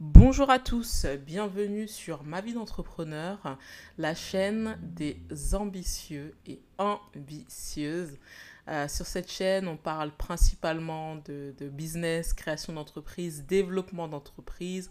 [0.00, 3.58] Bonjour à tous, bienvenue sur Ma vie d'entrepreneur,
[3.98, 5.20] la chaîne des
[5.54, 8.16] ambitieux et ambitieuses.
[8.68, 14.90] Euh, sur cette chaîne, on parle principalement de, business, création d'entreprise, développement d'entreprise,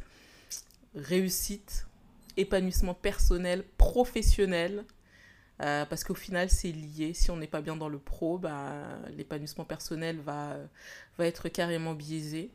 [0.95, 1.87] réussite,
[2.35, 4.85] épanouissement personnel, professionnel.
[5.61, 7.13] Euh, parce qu'au final, c'est lié.
[7.13, 8.73] Si on n'est pas bien dans le pro, bah,
[9.15, 10.57] l'épanouissement personnel va,
[11.17, 12.51] va être carrément biaisé.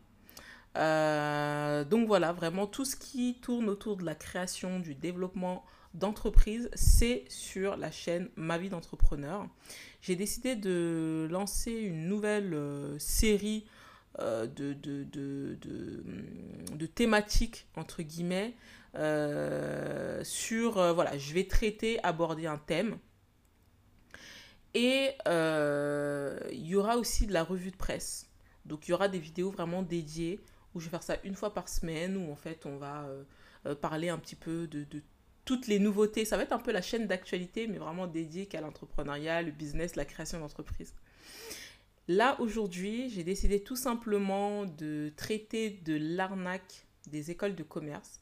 [0.79, 6.71] Euh, donc voilà, vraiment tout ce qui tourne autour de la création, du développement d'entreprise,
[6.75, 9.47] c'est sur la chaîne Ma vie d'entrepreneur.
[10.01, 13.67] J'ai décidé de lancer une nouvelle euh, série
[14.19, 15.57] de, de, de,
[16.77, 18.53] de, thématiques, entre guillemets,
[18.95, 22.99] sur, voilà, je vais traiter, aborder un thème.
[24.75, 28.29] Et il y aura aussi de la revue de presse.
[28.65, 30.41] Donc il y aura des vidéos vraiment dédiées
[30.75, 33.25] où je vais faire ça une fois par semaine, où en fait on va euh,
[33.67, 34.87] euh, parler un petit peu de,
[35.45, 36.25] toutes les nouveautés.
[36.25, 39.97] Ça va être un peu la chaîne d'actualité, mais vraiment dédiée qu'à l'entrepreneuriat, le business,
[39.97, 40.95] la création d'entreprise.
[42.09, 48.21] Là, aujourd'hui, j'ai décidé tout simplement de traiter de l'arnaque des écoles de commerce,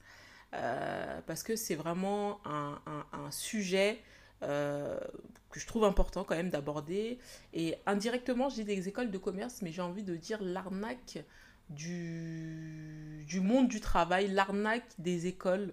[0.54, 4.02] euh, parce que c'est vraiment un, sujet
[4.40, 7.18] que je trouve important quand même d'aborder.
[7.52, 11.22] Et indirectement, j'ai des écoles de commerce, mais j'ai envie de dire l'arnaque
[11.70, 15.72] du, monde du travail, l'arnaque des écoles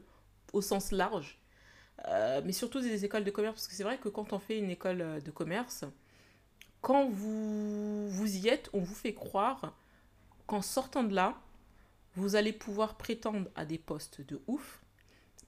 [0.54, 1.40] au sens large,
[2.08, 4.58] euh, mais surtout des écoles de commerce, parce que c'est vrai que quand on fait
[4.58, 5.86] une école euh, de commerce,
[6.82, 9.76] quand vous, vous y êtes, on vous fait croire
[10.46, 11.36] qu'en sortant de là,
[12.18, 14.82] vous allez pouvoir prétendre à des postes de ouf,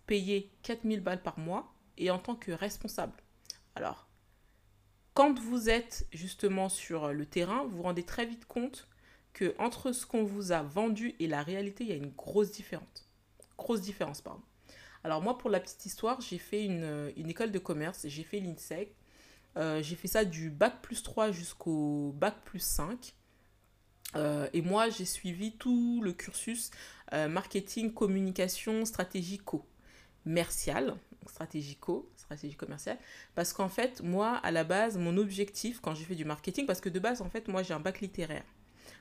[0.05, 3.13] payer 4000 balles par mois et en tant que responsable.
[3.75, 4.07] Alors,
[5.15, 8.87] quand vous êtes justement sur le terrain, vous vous rendez très vite compte
[9.33, 12.51] que entre ce qu'on vous a vendu et la réalité, il y a une grosse
[12.51, 13.09] différence.
[13.57, 14.43] Grosse différence, pardon.
[15.03, 18.95] Alors moi, pour la petite histoire, j'ai fait une, école de commerce, j'ai fait l'INSEC.
[19.57, 23.15] Euh, j'ai fait ça du bac plus 3 jusqu'au bac plus 5.
[24.15, 26.71] Euh, et moi, j'ai suivi tout le cursus
[27.13, 29.65] euh, marketing, communication, stratégico,
[30.23, 30.95] commercial,
[31.27, 32.97] stratégico, stratégie commerciale.
[33.35, 36.81] Parce qu'en fait, moi, à la base, mon objectif, quand j'ai fait du marketing, parce
[36.81, 38.45] que de base, en fait, moi, j'ai un bac littéraire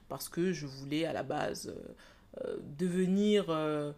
[0.08, 3.92] parce que je voulais à la base euh, euh, devenir, euh,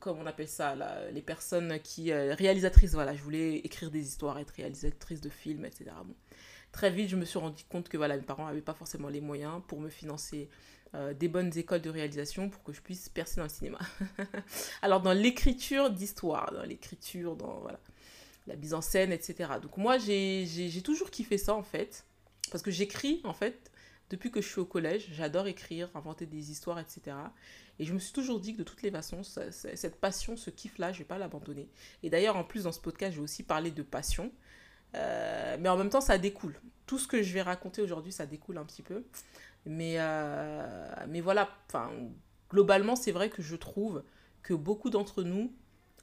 [0.00, 0.76] comme on appelle ça,
[1.12, 2.12] les personnes qui...
[2.12, 5.90] réalisatrices, voilà, je voulais écrire des histoires, être réalisatrice de films, etc.
[6.76, 9.22] Très vite, je me suis rendu compte que voilà, mes parents n'avaient pas forcément les
[9.22, 10.50] moyens pour me financer
[11.18, 13.78] des bonnes écoles de réalisation pour que je puisse percer dans le cinéma.
[14.82, 17.80] Alors dans l'écriture d'histoire, dans l'écriture, dans voilà,
[18.46, 19.52] la mise en scène, etc.
[19.62, 22.04] Donc moi j'ai toujours kiffé ça en fait,
[22.50, 23.70] parce que j'écris en fait
[24.10, 27.16] depuis que je suis au collège, j'adore écrire, inventer des histoires, etc.
[27.78, 30.92] Et je me suis toujours dit que de toutes les façons, cette passion, ce kiff-là,
[30.92, 31.68] je ne vais pas l'abandonner.
[32.02, 34.30] Et d'ailleurs, en plus, dans ce podcast, je vais aussi parler de passion.
[34.96, 36.60] Euh, mais en même temps, ça découle.
[36.86, 39.04] Tout ce que je vais raconter aujourd'hui, ça découle un petit peu.
[39.64, 41.48] Mais, euh, mais voilà,
[42.50, 44.04] globalement, c'est vrai que je trouve
[44.42, 45.52] que beaucoup d'entre nous,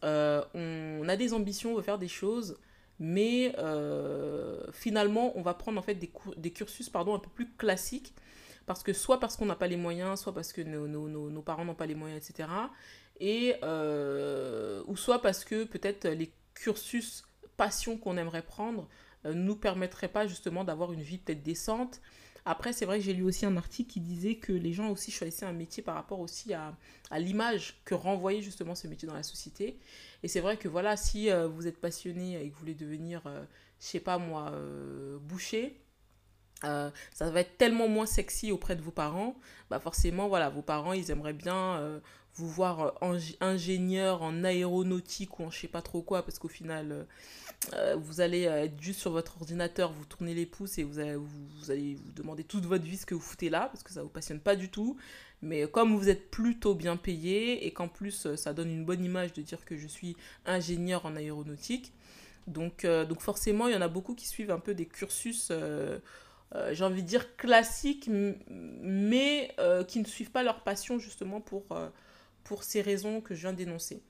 [0.03, 2.57] euh, on a des ambitions, on veut faire des choses,
[2.99, 3.55] mais
[4.73, 8.13] finalement on va prendre en fait des, des cursus pardon, un peu plus classiques
[8.65, 11.65] parce que soit parce qu'on n'a pas les moyens, soit parce que nos, nos, parents
[11.65, 12.49] n'ont pas les moyens, etc.
[13.21, 13.55] Et,
[14.87, 17.23] ou soit parce que peut-être les cursus
[17.57, 18.87] passion qu'on aimerait prendre
[19.23, 22.01] ne euh, nous permettraient pas justement d'avoir une vie peut-être décente.
[22.45, 25.11] Après, c'est vrai que j'ai lu aussi un article qui disait que les gens aussi
[25.11, 26.75] choisissaient un métier par rapport aussi à,
[27.17, 29.79] l'image que renvoyait justement ce métier dans la société.
[30.23, 33.21] Et c'est vrai que voilà, si euh, vous êtes passionné et que vous voulez devenir,
[33.23, 33.43] je euh,
[33.79, 34.53] je sais pas moi,
[35.21, 35.81] boucher,
[36.61, 39.35] ça va être tellement moins sexy auprès de vos parents.
[39.69, 42.01] Bah forcément, voilà, vos parents, ils aimeraient bien
[42.35, 42.93] vous voir
[43.41, 47.05] ingénieur en aéronautique ou en je sais pas trop quoi, parce qu'au final,
[47.95, 51.71] vous allez être juste sur votre ordinateur, vous tournez les pouces et vous allez vous,
[51.71, 54.09] allez vous demander toute votre vie ce que vous foutez là, parce que ça vous
[54.09, 54.97] passionne pas du tout.
[55.43, 59.03] Mais comme vous êtes plutôt bien payé et qu'en plus euh, ça donne une bonne
[59.03, 60.15] image de dire que je suis
[60.45, 61.91] ingénieur en aéronautique,
[62.47, 65.49] donc, euh, donc forcément il y en a beaucoup qui suivent un peu des cursus,
[65.51, 65.99] euh,
[66.71, 69.53] j'ai envie de dire classiques, mais
[69.87, 71.65] qui ne suivent pas leur passion justement pour,
[72.43, 74.03] pour ces raisons que je viens d'énoncer.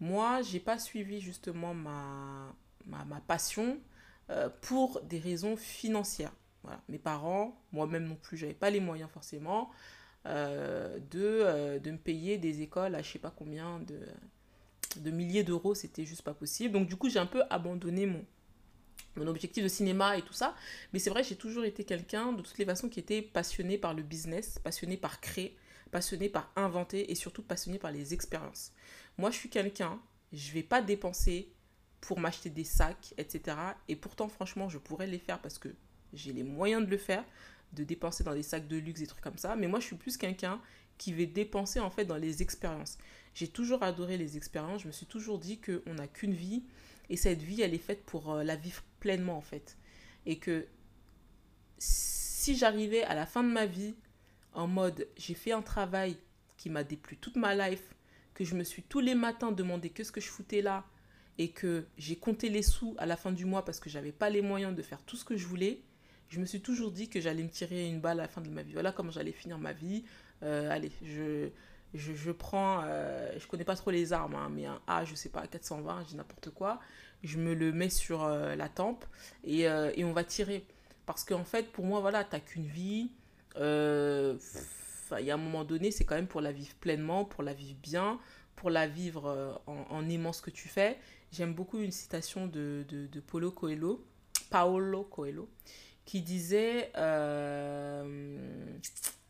[0.00, 2.54] Moi, j'ai pas suivi justement ma,
[2.86, 3.78] ma, passion
[4.62, 6.32] pour des raisons financières.
[6.62, 6.80] Voilà.
[6.88, 9.70] Mes parents, moi-même non plus, j'avais pas les moyens forcément.
[10.26, 13.98] Euh, de, euh, de me payer des écoles à je sais pas combien de,
[15.00, 16.74] de milliers d'euros, c'était juste pas possible.
[16.74, 18.22] Donc du coup, j'ai un peu abandonné mon,
[19.16, 20.54] mon objectif de cinéma et tout ça.
[20.92, 23.94] Mais c'est vrai, j'ai toujours été quelqu'un, de toutes les façons, qui était passionné par
[23.94, 25.56] le business, passionné par créer,
[25.90, 28.72] passionné par inventer et surtout passionné par les expériences.
[29.18, 30.00] Moi, je suis quelqu'un,
[30.32, 31.52] je vais pas dépenser
[32.00, 33.56] pour m'acheter des sacs, etc.
[33.88, 35.68] Et pourtant, franchement, je pourrais les faire parce que
[36.12, 37.24] j'ai les moyens de le faire,
[37.72, 39.56] de dépenser dans des sacs de luxe, des trucs comme ça.
[39.56, 40.60] Mais moi, je suis plus quelqu'un
[40.98, 42.98] qui va dépenser en fait dans les expériences.
[43.34, 44.82] J'ai toujours adoré les expériences.
[44.82, 46.64] Je me suis toujours dit qu'on n'a qu'une vie
[47.08, 49.76] et cette vie, elle est faite pour euh, la vivre pleinement en fait.
[50.26, 50.66] Et que
[51.78, 53.94] si j'arrivais à la fin de ma vie
[54.54, 56.16] en mode j'ai fait un travail
[56.56, 57.94] qui m'a déplu toute ma life,
[58.34, 60.84] que je me suis tous les matins demandé qu'est-ce que je foutais là
[61.38, 64.28] et que j'ai compté les sous à la fin du mois parce que j'avais pas
[64.28, 65.82] les moyens de faire tout ce que je voulais,
[66.30, 68.48] je me suis toujours dit que j'allais me tirer une balle à la fin de
[68.48, 68.72] ma vie.
[68.72, 70.04] Voilà comment j'allais finir ma vie.
[70.44, 71.48] Euh, allez, je,
[71.92, 75.14] je, je prends, euh, je connais pas trop les armes, hein, mais un A, je
[75.16, 76.78] sais pas, 420, je dis n'importe quoi.
[77.24, 79.04] Je me le mets sur euh, la tempe
[79.42, 80.64] et, et, on va tirer.
[81.04, 83.10] Parce qu'en fait, pour moi, voilà, t'as qu'une vie.
[83.56, 87.52] Il y a un moment donné, c'est quand même pour la vivre pleinement, pour la
[87.52, 88.20] vivre bien,
[88.56, 90.98] pour la vivre en, en aimant ce que tu fais.
[91.32, 94.04] J'aime beaucoup une citation de, de, Paulo Coelho,
[94.50, 95.48] Paolo Coelho,
[96.04, 98.76] qui disait, euh,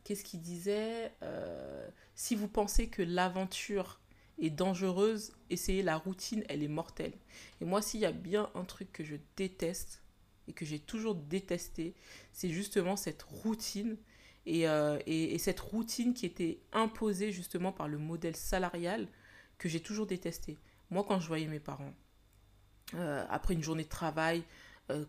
[0.04, 4.00] qu'est-ce qu'il disait euh, Si vous pensez que l'aventure
[4.38, 7.12] est dangereuse, essayez la routine, elle est mortelle.
[7.60, 10.02] Et moi, s'il y a bien un truc que je déteste
[10.48, 11.94] et que j'ai toujours détesté,
[12.32, 13.98] c'est justement cette routine.
[14.46, 19.06] Et, euh, et, et, cette routine qui était imposée justement par le modèle salarial
[19.58, 20.56] que j'ai toujours détesté.
[20.90, 21.92] Moi, quand je voyais mes parents,
[23.28, 24.42] après une journée de travail,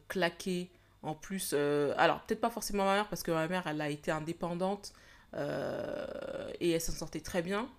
[0.07, 0.69] claquer
[1.03, 3.89] en plus, euh, alors peut-être pas forcément ma mère parce que ma mère elle a
[3.89, 4.93] été indépendante
[5.33, 7.69] euh, et elle s'en sortait très bien.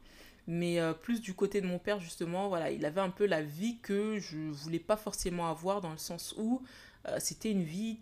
[0.48, 3.42] Mais euh, plus du côté de mon père justement, voilà, il avait un peu la
[3.42, 6.62] vie que je voulais pas forcément avoir dans le sens où
[7.18, 7.98] c'était une vie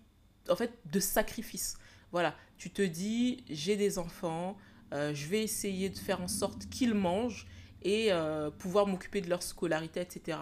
[0.51, 1.79] en fait de sacrifice.
[2.13, 4.57] Voilà, tu te dis j'ai des enfants,
[4.93, 7.47] je vais essayer de faire en sorte qu'ils mangent
[7.83, 10.39] et euh, pouvoir m'occuper de leur scolarité, etc.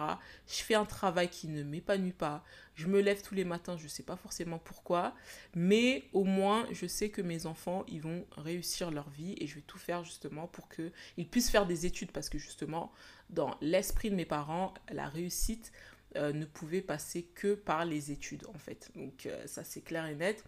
[0.47, 2.43] Je fais un travail qui ne m'épanouit pas.
[2.75, 5.13] Je me lève tous les matins, je ne sais pas forcément pourquoi,
[5.55, 9.55] mais au moins je sais que mes enfants, ils vont réussir leur vie et je
[9.55, 12.91] vais tout faire justement pour qu'ils puissent faire des études parce que justement,
[13.29, 15.71] dans l'esprit de mes parents, la réussite
[16.15, 18.91] euh, ne pouvait passer que par les études en fait.
[18.95, 20.43] Donc euh, ça c'est clair et net.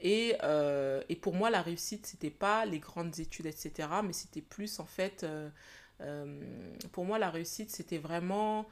[0.00, 0.36] Et,
[1.08, 4.86] et, pour moi, la réussite, c'était pas les grandes études, etc., mais c'était plus en
[4.86, 5.26] fait
[6.00, 6.40] euh,
[6.92, 8.66] pour moi, la réussite, c'était vraiment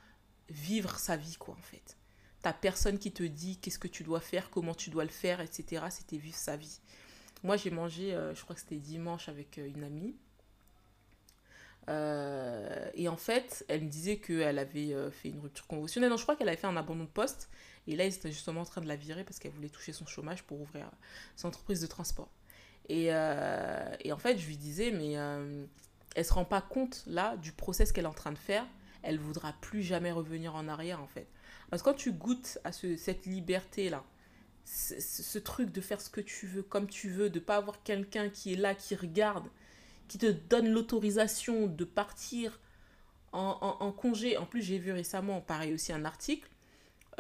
[0.49, 1.97] vivre sa vie, quoi, en fait.
[2.43, 5.41] T'as personne qui te dit qu'est-ce que tu dois faire, comment tu dois le faire,
[5.41, 5.87] etc.
[5.91, 6.81] C'était vivre sa vie.
[7.43, 10.15] Moi, j'ai mangé, euh, je crois que c'était dimanche avec euh, une amie.
[12.95, 16.11] et en fait, elle me disait qu'elle avait fait une rupture conventionnelle.
[16.11, 17.49] Non, je crois qu'elle avait fait un abandon de poste.
[17.87, 20.07] Et là, ils étaient justement en train de la virer parce qu'elle voulait toucher son
[20.07, 20.91] chômage pour ouvrir
[21.37, 22.29] son entreprise de transport.
[22.89, 25.17] Et, et en fait, je lui disais, mais
[26.17, 28.67] elle se rend pas compte là du process qu'elle est en train de faire,
[29.03, 31.29] elle voudra plus jamais revenir en arrière en fait.
[31.71, 34.05] Parce que quand tu goûtes à ce, cette liberté là,
[34.65, 38.29] ce, truc de faire ce que tu veux comme tu veux, de pas avoir quelqu'un
[38.29, 39.47] qui est là, qui regarde,
[40.09, 42.59] qui te donne l'autorisation de partir
[43.33, 44.39] en, congé.
[44.39, 46.49] En plus, j'ai vu récemment, pareil aussi, un article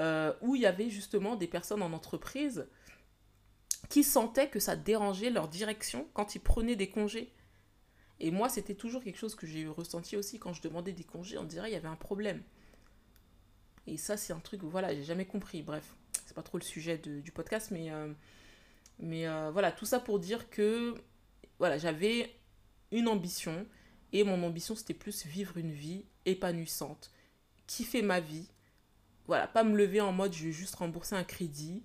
[0.01, 2.67] euh, où il y avait justement des personnes en entreprise
[3.89, 7.33] qui sentaient que ça dérangeait leur direction quand ils prenaient des congés.
[8.19, 11.39] Et moi, c'était toujours quelque chose que j'ai ressenti aussi quand je demandais des congés.
[11.39, 12.43] On dirait qu'il y avait un problème.
[13.87, 15.63] Et ça, c'est un truc, voilà, j'ai jamais compris.
[15.63, 15.95] Bref,
[16.25, 18.13] c'est pas trop le sujet du podcast, mais, euh,
[19.03, 20.95] euh, voilà, tout ça pour dire que
[21.59, 22.35] voilà, j'avais
[22.91, 23.67] une ambition.
[24.13, 27.11] Et mon ambition, c'était plus vivre une vie épanouissante,
[27.67, 28.49] kiffer ma vie.
[29.27, 31.83] Voilà, pas me lever en mode je vais juste rembourser un crédit.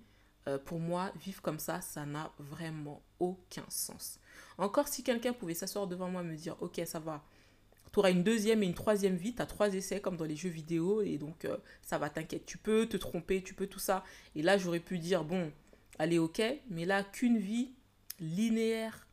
[0.48, 4.18] Euh, pour moi, vivre comme ça, ça n'a vraiment aucun sens.
[4.58, 7.24] Encore si quelqu'un pouvait s'asseoir devant moi et me dire, ok, ça va,
[7.92, 10.36] tu auras une deuxième et une troisième vie, tu as trois essais comme dans les
[10.36, 13.78] jeux vidéo, et donc euh, ça va, t'inquiète, tu peux te tromper, tu peux tout
[13.78, 14.02] ça.
[14.34, 15.52] Et là, j'aurais pu dire, bon,
[15.98, 17.72] allez, ok, mais là, qu'une vie
[18.18, 19.06] linéaire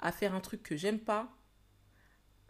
[0.00, 1.34] à faire un truc que j'aime pas,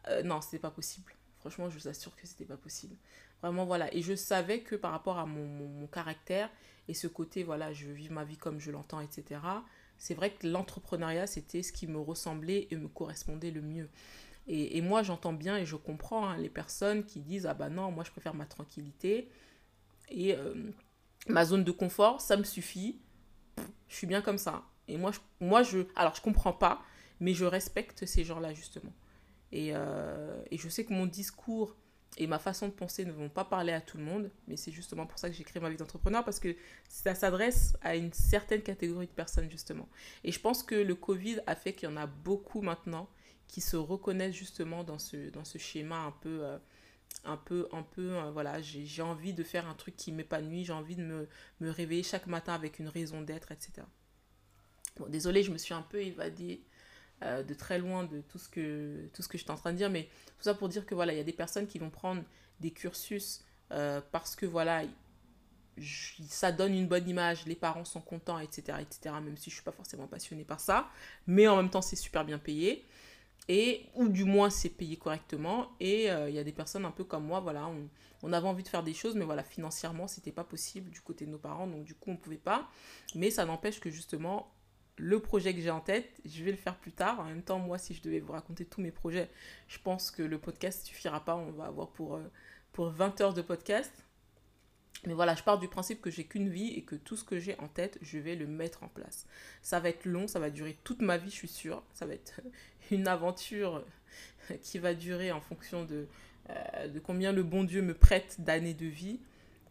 [0.09, 1.15] euh, non, c'était pas possible.
[1.41, 2.97] Franchement, je vous assure que c'était pas possible.
[3.43, 3.93] Vraiment, voilà.
[3.95, 6.51] Et je savais que par rapport à mon, mon caractère
[6.89, 9.41] et ce côté, voilà, je vis ma vie comme je l'entends, etc.,
[9.99, 13.89] c'est vrai que l'entrepreneuriat, c'était ce qui me ressemblait et me correspondait le mieux.
[14.51, 17.91] Et, moi, j'entends bien et je comprends hein, les personnes qui disent Ah bah non,
[17.91, 19.29] moi, je préfère ma tranquillité
[20.09, 20.55] et euh,
[21.27, 22.99] ma zone de confort, ça me suffit.
[23.89, 24.65] Je suis bien comme ça.
[24.87, 25.81] Et moi, je, moi, je.
[25.97, 26.81] Alors, je comprends pas,
[27.21, 28.95] mais je respecte ces gens-là, justement.
[29.53, 31.77] Et, euh, et, je sais que mon discours
[32.17, 34.73] et ma façon de penser ne vont pas parler à tout le monde, mais c'est
[34.73, 36.57] justement pour ça que j'ai créé ma vie d'entrepreneur, parce que
[36.89, 39.89] ça s'adresse à une certaine catégorie de personnes, justement.
[40.25, 43.09] Et je pense que le Covid a fait qu'il y en a beaucoup maintenant
[43.47, 46.45] qui se reconnaissent justement dans ce, dans ce schéma un peu...
[46.45, 46.59] Euh,
[47.25, 50.75] un peu, un peu euh, voilà, j'ai envie de faire un truc qui m'épanouit, j'ai
[50.75, 51.27] envie de me,
[51.61, 53.73] me, réveiller chaque matin avec une raison d'être, etc.
[54.99, 56.63] Bon, désolé, je me suis un peu évadée
[57.23, 59.77] euh, de très loin de tout ce que tout ce que j'étais en train de
[59.77, 60.05] dire mais
[60.37, 62.23] tout ça pour dire que voilà il y a des personnes qui vont prendre
[62.61, 64.83] des cursus euh, parce que voilà
[65.81, 69.65] ça donne une bonne image les parents sont contents etc etc même si je suis
[69.65, 70.89] pas forcément passionnée par ça
[71.27, 72.85] mais en même temps c'est super bien payé
[73.49, 76.91] et ou du moins c'est payé correctement et euh, il y a des personnes un
[76.93, 77.69] peu comme moi voilà
[78.23, 81.27] on, avait envie de faire des choses mais voilà financièrement c'était pas possible du côté
[81.27, 82.69] de nos parents donc du coup on pouvait pas
[83.15, 84.53] mais ça n'empêche que justement
[84.99, 87.21] le projet que j'ai en tête, je vais le faire plus tard.
[87.21, 89.29] En même temps, moi, si je devais vous raconter tous mes projets,
[89.69, 91.37] je pense que le podcast suffira pas.
[91.37, 92.23] On va avoir pour, euh,
[92.73, 93.93] pour 20 heures de podcast.
[95.07, 97.39] Mais voilà, je pars du principe que j'ai qu'une vie et que tout ce que
[97.39, 99.27] j'ai en tête, je vais le mettre en place.
[99.63, 101.83] Ça va être long, ça va durer toute ma vie, je suis sûre.
[101.93, 102.41] Ça va être
[102.91, 103.85] une aventure
[104.63, 106.09] qui va durer en fonction de,
[106.51, 109.21] euh, de combien le bon Dieu me prête d'années de vie.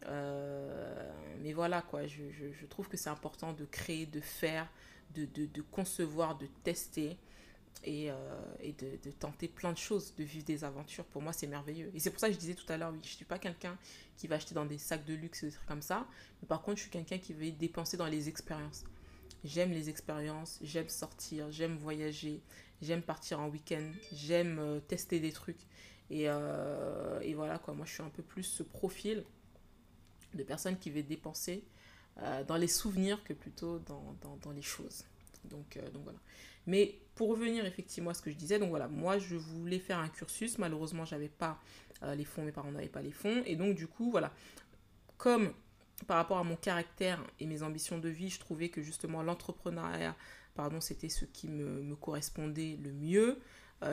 [0.06, 1.12] Euh,
[1.42, 4.68] mais voilà, quoi, je, je trouve que c'est important de créer, de faire,
[5.14, 7.16] de, de, de concevoir, de tester
[7.84, 8.14] et, euh,
[8.60, 11.04] et de, de, tenter plein de choses, de vivre des aventures.
[11.04, 11.90] Pour moi, c'est merveilleux.
[11.94, 13.38] Et c'est pour ça que je disais tout à l'heure, oui, je ne suis pas
[13.38, 13.76] quelqu'un
[14.16, 16.06] qui va acheter dans des sacs de luxe, des trucs comme ça.
[16.42, 18.84] Mais par contre, je suis quelqu'un qui va dépenser dans les expériences.
[19.44, 22.40] J'aime les expériences, j'aime sortir, j'aime voyager,
[22.82, 25.60] j'aime partir en week-end, j'aime euh, tester des trucs.
[26.10, 27.74] Et, et, voilà, quoi.
[27.74, 29.24] Moi, je suis un peu plus ce profil
[30.34, 31.64] de personne qui veut dépenser
[32.22, 35.04] euh, dans les souvenirs que plutôt dans, les choses.
[35.44, 35.88] Donc, euh.
[36.66, 39.98] Mais pour revenir effectivement à ce que je disais, donc voilà, moi je voulais faire
[39.98, 41.60] un cursus, malheureusement j'avais pas
[42.02, 44.32] euh, les fonds, mes parents n'avaient pas les fonds, et donc du coup voilà,
[45.16, 45.52] comme
[46.08, 50.16] par rapport à mon caractère et mes ambitions de vie, je trouvais que justement l'entrepreneuriat,
[50.54, 53.38] pardon, c'était ce qui me, me, correspondait le mieux.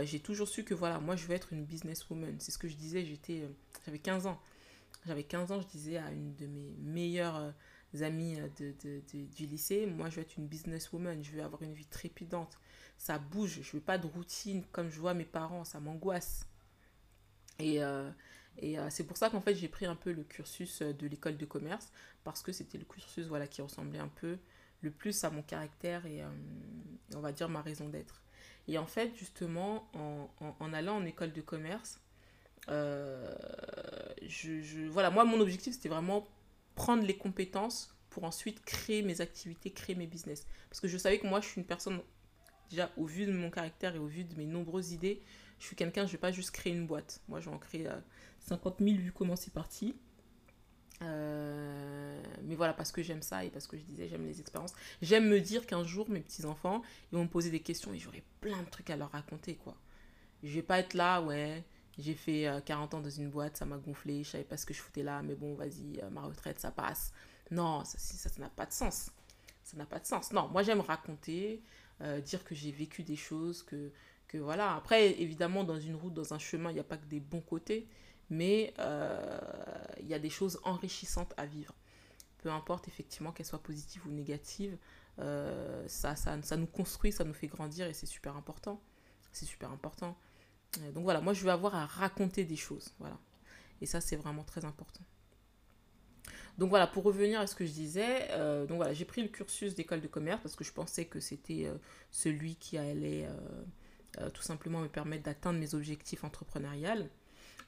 [0.01, 2.35] j'ai toujours su que voilà, moi je veux être une businesswoman.
[2.39, 3.47] C'est ce que je disais, j'étais,
[3.85, 4.41] j'avais 15 ans.
[5.05, 7.53] J'avais 15 ans, je disais à une de mes meilleures
[8.01, 11.61] amis euh, de, de, du lycée, moi je veux être une businesswoman, je veux avoir
[11.61, 12.57] une vie trépidante.
[12.97, 16.47] Ça bouge, je veux pas de routine comme je vois mes parents, ça m'angoisse.
[17.59, 18.09] Et, euh,
[18.57, 21.37] et euh, c'est pour ça qu'en fait j'ai pris un peu le cursus de l'école
[21.37, 21.91] de commerce,
[22.23, 24.37] parce que c'était le cursus voilà, qui ressemblait un peu
[24.81, 26.21] le plus à mon caractère et
[27.15, 28.21] on va dire ma raison d'être.
[28.67, 31.99] Et en fait justement en, en, en allant en école de commerce,
[34.27, 36.27] je, voilà, moi mon objectif c'était vraiment
[36.75, 40.47] prendre les compétences pour ensuite créer mes activités, créer mes business.
[40.69, 41.99] Parce que je savais que moi, je suis une personne,
[42.69, 45.21] déjà au vu de mon caractère et au vu de mes nombreuses idées,
[45.59, 47.21] je suis quelqu'un, je ne vais pas juste créer une boîte.
[47.27, 47.89] Moi, je vais en créer
[48.39, 49.95] 50 000 vu comment c'est parti.
[51.01, 54.73] Euh, mais voilà, parce que j'aime ça et parce que je disais, j'aime les expériences.
[55.01, 58.23] J'aime me dire qu'un jour, mes petits-enfants, ils vont me poser des questions et j'aurai
[58.39, 59.75] plein de trucs à leur raconter, quoi.
[60.43, 61.63] Je vais pas être là, ouais,
[61.97, 64.65] j'ai fait 40 euh, ans dans une boîte, ça m'a gonflé, je savais pas ce
[64.65, 67.13] que je foutais là, mais bon, vas-y, euh, ma retraite, ça passe.
[67.51, 69.11] Non, ça n'a ça, n'a pas de sens.
[69.63, 70.31] Ça n'a pas de sens.
[70.33, 71.61] Non, moi j'aime raconter,
[72.01, 73.91] euh, dire que j'ai vécu des choses, que,
[74.27, 74.75] que voilà.
[74.75, 77.41] Après, évidemment, dans une route, dans un chemin, il n'y a pas que des bons
[77.41, 77.87] côtés,
[78.29, 78.73] mais
[80.01, 81.73] il y a des choses enrichissantes à vivre.
[82.39, 84.77] Peu importe effectivement qu'elles soient positives ou négatives,
[85.17, 88.81] ça, ça, ça nous construit, ça nous fait grandir et c'est super important.
[89.31, 90.17] C'est super important.
[90.81, 92.93] Euh, donc voilà, moi je veux avoir à raconter des choses.
[92.99, 93.17] Voilà.
[93.81, 95.01] Et ça, c'est vraiment très important.
[96.57, 99.27] Donc voilà, pour revenir à ce que je disais, euh, donc voilà, j'ai pris le
[99.27, 101.75] cursus d'école de commerce parce que je pensais que c'était euh,
[102.11, 103.27] celui qui allait
[104.33, 107.09] tout simplement me permettre d'atteindre mes objectifs entrepreneuriales.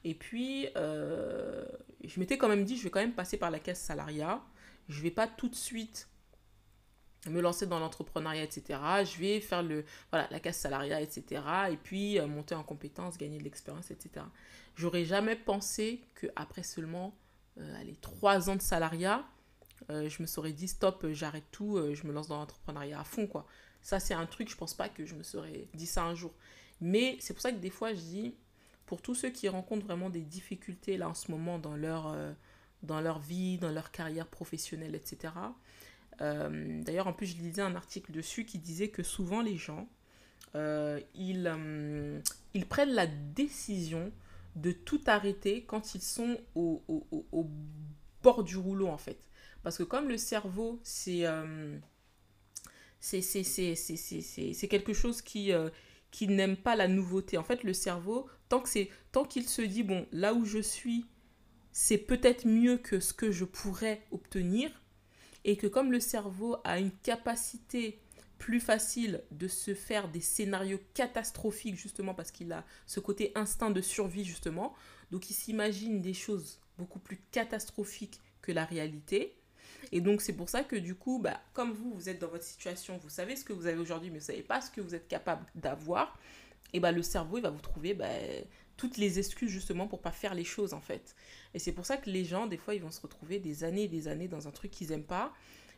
[0.04, 3.80] Et puis, je m'étais quand même dit, je vais quand même passer par la caisse
[3.80, 4.42] salariat.
[4.88, 6.08] Je vais pas tout de suite
[7.26, 8.78] me lancer dans l'entrepreneuriat, etc.
[9.04, 11.42] Je vais faire le, voilà, la casse salariale, etc.
[11.70, 14.24] Et puis euh, monter en compétences, gagner de l'expérience, etc.
[14.76, 17.14] J'aurais jamais pensé qu'après seulement
[17.58, 19.24] euh, allez, trois ans de salariat,
[19.90, 23.26] euh, je me serais dit stop, j'arrête tout, je me lance dans l'entrepreneuriat à fond.
[23.26, 23.46] quoi.
[23.82, 26.32] Ça, c'est un truc, je pense pas que je me serais dit ça un jour.
[26.80, 28.34] Mais c'est pour ça que des fois, je dis,
[28.86, 32.16] pour tous ceux qui rencontrent vraiment des difficultés là en ce moment dans leur,
[32.82, 35.32] dans leur vie, dans leur carrière professionnelle, etc.,
[36.20, 39.88] euh, d'ailleurs, en plus, je lisais un article dessus qui disait que souvent les gens,
[40.54, 42.20] euh, ils, euh,
[42.54, 44.12] ils prennent la décision
[44.56, 46.82] de tout arrêter quand ils sont au,
[48.22, 49.28] bord du rouleau, en fait.
[49.62, 51.24] Parce que comme le cerveau, c'est
[54.68, 55.52] quelque chose qui,
[56.22, 57.38] n'aime pas la nouveauté.
[57.38, 61.06] En fait, le cerveau, tant qu'il se dit bon, là où je suis,
[61.70, 64.70] c'est peut-être mieux que ce que je pourrais obtenir
[65.44, 68.00] et que comme le cerveau a une capacité
[68.38, 73.70] plus facile de se faire des scénarios catastrophiques justement parce qu'il a ce côté instinct
[73.70, 74.74] de survie justement.
[75.10, 79.34] Donc il s'imagine des choses beaucoup plus catastrophiques que la réalité.
[79.90, 82.44] Et donc c'est pour ça que du coup, bah, comme vous, vous êtes dans votre
[82.44, 84.80] situation, vous savez ce que vous avez aujourd'hui, mais vous ne savez pas ce que
[84.80, 86.18] vous êtes capable d'avoir,
[86.72, 88.08] et bah, le cerveau, il va vous trouver bah,
[88.78, 91.14] toutes les excuses justement pour pas faire les choses en fait.
[91.52, 93.82] Et c'est pour ça que les gens, des fois, ils vont se retrouver des années
[93.82, 95.34] et des années dans un truc qu'ils n'aiment pas.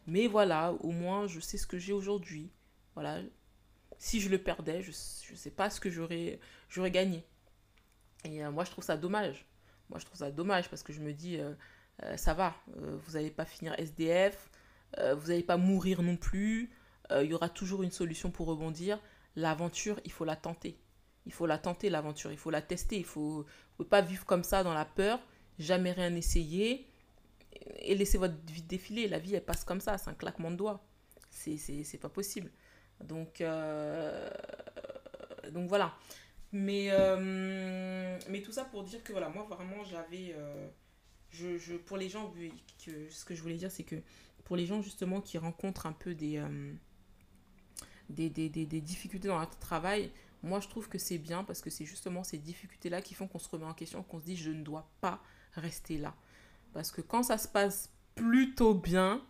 [0.06, 2.52] Mais voilà, au moins, je sais ce que j'ai aujourd'hui.
[2.94, 3.20] Voilà.
[3.98, 6.38] Si je le perdais, je ne sais pas ce que j'aurais
[6.90, 7.24] gagné.
[8.24, 9.46] Et euh, moi, je trouve ça dommage.
[9.88, 11.54] Moi, je trouve ça dommage parce que je me dis, euh,
[12.02, 14.50] euh, ça va, vous n'allez pas finir SDF,
[14.96, 16.70] vous n'allez pas mourir non plus,
[17.12, 19.00] il y aura toujours une solution pour rebondir.
[19.36, 20.76] L'aventure, il faut la tenter.
[21.30, 22.96] Il faut la tenter, l'aventure, il faut la tester.
[22.96, 23.46] Il ne faut,
[23.88, 25.20] pas vivre comme ça dans la peur,
[25.60, 26.88] jamais rien essayer
[27.76, 29.06] et laisser votre vie défiler.
[29.06, 30.84] La vie, elle passe comme ça, c'est un claquement de doigts.
[31.30, 32.50] C'est pas possible.
[33.04, 34.28] Donc, euh,
[35.52, 35.94] donc voilà.
[36.50, 40.34] Mais, euh, mais tout ça pour dire que voilà, moi vraiment j'avais.
[40.36, 40.68] Euh,
[41.30, 42.34] je, pour les gens,
[42.84, 44.02] que, ce que je voulais dire, c'est que
[44.42, 46.42] pour les gens justement qui rencontrent un peu des,
[48.08, 50.10] des, des, des, difficultés dans leur travail,
[50.42, 53.38] moi je trouve que c'est bien parce que c'est justement ces difficultés-là qui font qu'on
[53.38, 55.22] se remet en question, qu'on se dit je ne dois pas
[55.54, 56.14] rester là.
[56.72, 59.22] Parce que quand ça se passe plutôt bien,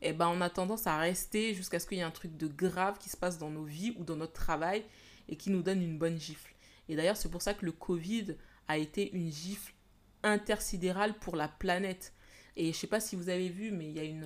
[0.00, 2.46] eh ben, on a tendance à rester jusqu'à ce qu'il y ait un truc de
[2.46, 4.84] grave qui se passe dans nos vies ou dans notre travail
[5.28, 6.54] et qui nous donne une bonne gifle.
[6.88, 8.36] Et d'ailleurs, c'est pour ça que le Covid
[8.68, 9.74] a été une gifle
[10.22, 12.14] intersidérale pour la planète.
[12.56, 14.20] Et je ne sais pas si vous avez vu, mais il y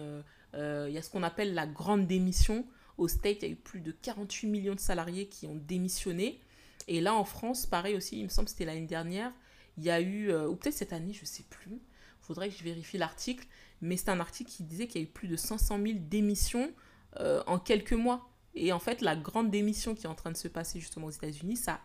[0.55, 2.67] euh, il y a ce qu'on appelle la grande démission.
[2.99, 6.41] Au State, il y a eu plus de 48 millions de salariés qui ont démissionné.
[6.89, 9.33] Et là, en France, pareil aussi, il me semble que c'était l'année dernière,
[9.79, 12.51] il y a eu, euh, ou peut-être cette année, je ne sais plus, il faudrait
[12.51, 13.47] que je vérifie l'article,
[13.81, 16.73] mais c'est un article qui disait qu'il y a eu plus de 500 000 démissions
[17.21, 18.29] euh, en quelques mois.
[18.55, 21.11] Et en fait, la grande démission qui est en train de se passer justement aux
[21.11, 21.81] États-Unis, ça,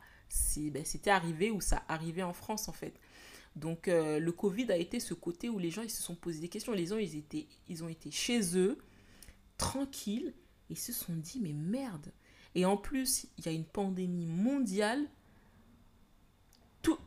[0.58, 2.94] ben, c'était arrivé ou ça arrivait en France en fait.
[3.56, 6.40] Donc euh, le Covid a été ce côté où les gens ils se sont posé
[6.40, 6.74] des questions.
[6.74, 8.78] Les gens ils, étaient, ils ont été chez eux,
[9.58, 10.34] tranquilles,
[10.70, 12.12] et se sont dit mais merde.
[12.56, 15.08] Et en plus, il y a une pandémie mondiale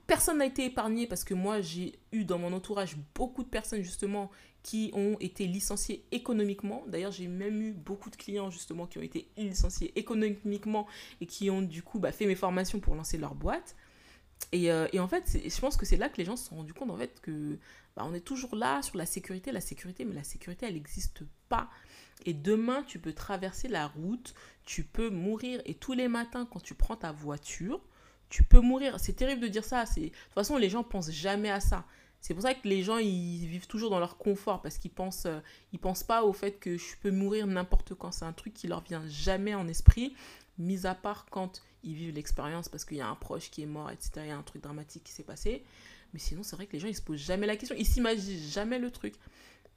[0.07, 3.83] personne n'a été épargné parce que moi j'ai eu dans mon entourage beaucoup de personnes
[3.83, 4.31] justement
[4.63, 6.85] qui ont été licenciées économiquement.
[6.89, 10.87] D'ailleurs j'ai même eu beaucoup de clients justement qui ont été licenciés économiquement
[11.21, 13.77] et qui ont du coup bah, fait mes formations pour lancer leur boîte.
[14.53, 16.57] Et, euh, et en fait je pense que c'est là que les gens se sont
[16.57, 17.59] rendus compte en fait que
[17.97, 21.23] bah, on est toujours là sur la sécurité, la sécurité, mais la sécurité elle n'existe
[21.49, 21.71] pas.
[22.27, 26.63] Et demain tu peux traverser la route, tu peux mourir et tous les matins quand
[26.63, 27.81] tu prends ta voiture,
[28.29, 28.99] tu peux mourir.
[28.99, 29.85] C'est terrible de dire ça.
[29.85, 31.85] De toute façon, les gens pensent jamais à ça.
[32.21, 35.27] C'est pour ça que les gens, ils vivent toujours dans leur confort parce qu'ils pensent,
[35.27, 35.41] euh,
[35.73, 38.13] ils pensent pas au fait que je peux mourir n'importe quand.
[38.13, 40.15] C'est un truc qui leur vient jamais en esprit,
[40.59, 43.67] mis à part quand ils vivent l'expérience parce qu'il y a un proche qui est
[43.67, 44.11] mort, etc.
[44.17, 45.65] Il y a un truc dramatique qui s'est passé.
[46.13, 47.77] Mais sinon, c'est vrai que les gens, ils se posent jamais la question.
[47.79, 49.15] Ils s'imaginent jamais le truc.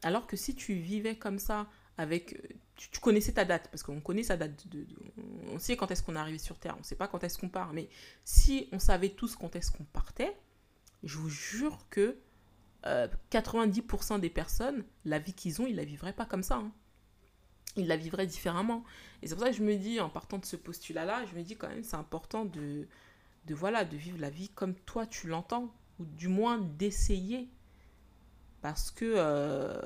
[0.02, 4.02] Alors que si tu vivais comme ça avec euh, tu, connaissais ta date parce qu'on
[4.02, 4.66] connaît sa date
[5.52, 7.50] on sait quand est-ce qu'on est arrivé sur terre on sait pas quand est-ce qu'on
[7.50, 7.90] part mais
[8.24, 10.36] si on savait tous quand est-ce qu'on partait
[11.04, 12.18] je vous jure que
[12.84, 16.72] 90% euh, des personnes la vie qu'ils ont ils la vivraient pas comme ça hein.
[17.76, 18.84] ils la vivraient différemment
[19.22, 21.38] et c'est pour ça que je me dis en partant de ce postulat là je
[21.38, 22.88] me dis quand même c'est important de
[23.46, 27.50] de voilà de vivre la vie comme toi tu l'entends ou du moins d'essayer
[28.64, 29.78] parce que, euh,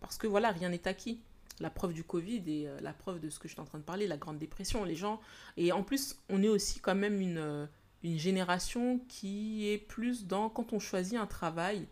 [0.00, 1.22] parce que voilà, rien n'est acquis.
[1.58, 3.78] La preuve du Covid et euh, la preuve de ce que je suis en train
[3.78, 5.22] de parler, la Grande Dépression, les gens.
[5.56, 7.66] Et en plus, on est aussi quand même une, euh,
[8.02, 10.50] une génération qui est plus dans.
[10.50, 11.88] Quand on choisit un travail,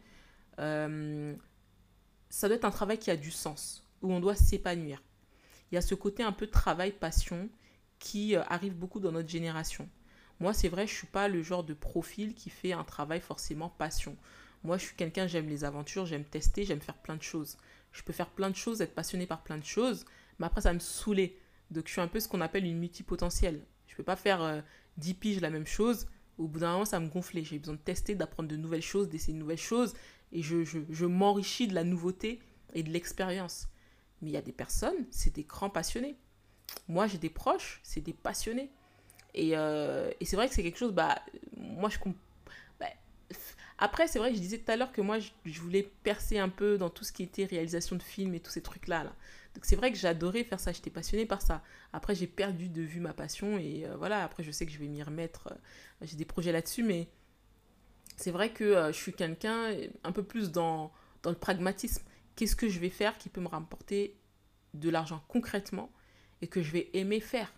[0.59, 5.03] ça doit être un travail qui a du sens, où on doit s'épanouir.
[5.71, 7.49] Il y a ce côté un peu travail-passion
[7.99, 9.89] qui arrive beaucoup dans notre génération.
[10.41, 13.21] Moi, c'est vrai, je ne suis pas le genre de profil qui fait un travail
[13.21, 14.17] forcément passion.
[14.65, 17.57] Moi, je suis quelqu'un, j'aime les aventures, j'aime tester, j'aime faire plein de choses.
[17.93, 20.05] Je peux faire plein de choses, être passionné par plein de choses,
[20.39, 21.39] mais après, ça me saouler.
[21.71, 23.65] Donc, je suis un peu ce qu'on appelle une multipotentielle.
[23.87, 24.63] Je ne peux pas faire
[24.99, 26.07] 10 euh, piges la même chose.
[26.39, 27.45] Au bout d'un moment, ça me gonflait.
[27.45, 29.95] J'ai besoin de tester, d'apprendre de nouvelles choses, d'essayer de nouvelles choses.
[30.33, 32.41] Et je, je, m'enrichis de la nouveauté
[32.73, 33.69] et de l'expérience.
[34.21, 36.17] Mais il y a des personnes, c'est des grands passionnés.
[36.89, 38.71] Moi, j'ai des proches, c'est des passionnés.
[39.35, 41.21] Et, euh, et c'est vrai que c'est quelque chose, bah,
[41.57, 41.99] moi, je,
[43.79, 46.49] Après, c'est vrai que je disais tout à l'heure que moi, je, voulais percer un
[46.49, 49.05] peu dans tout ce qui était réalisation de films et tous ces trucs-là.
[49.05, 49.13] Là.
[49.55, 51.63] Donc c'est vrai que j'adorais faire ça, j'étais passionnée par ça.
[51.93, 54.79] Après, j'ai perdu de vue ma passion et euh, voilà, après, je sais que je
[54.79, 55.49] vais m'y remettre.
[55.49, 55.57] Euh,
[56.03, 57.09] j'ai des projets là-dessus, mais
[58.17, 62.03] c'est vrai que euh, je suis quelqu'un un peu plus dans, dans le pragmatisme.
[62.37, 64.17] Qu'est-ce que je vais faire qui peut me rapporter
[64.75, 65.91] de l'argent concrètement
[66.41, 67.53] et que je vais aimer faire?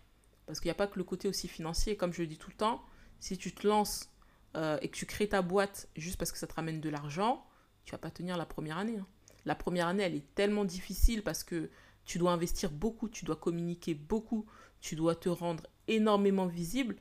[0.47, 2.51] Parce qu'il n'y a pas que le côté aussi financier, comme je le dis tout
[2.51, 2.85] le temps.
[3.21, 4.11] Si tu te lances
[4.57, 7.45] euh, et que tu crées ta boîte juste parce que ça te ramène de l'argent,
[7.85, 8.99] tu vas pas tenir la première année.
[8.99, 9.07] Hein.
[9.45, 11.71] La première année, elle est tellement difficile parce que
[12.05, 14.47] tu dois investir beaucoup, tu dois communiquer beaucoup,
[14.81, 16.97] tu dois te rendre énormément visible.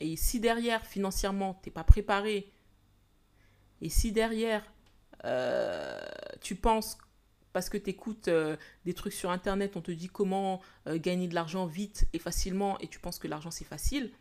[0.00, 2.52] Et si derrière, financièrement, tu n'es pas préparé,
[3.80, 4.64] et si derrière,
[5.24, 6.00] euh,
[6.40, 6.98] tu penses,
[7.52, 11.34] parce que tu écoutes euh, des trucs sur Internet, on te dit comment gagner de
[11.34, 14.12] l'argent vite et facilement, et tu penses que l'argent c'est facile,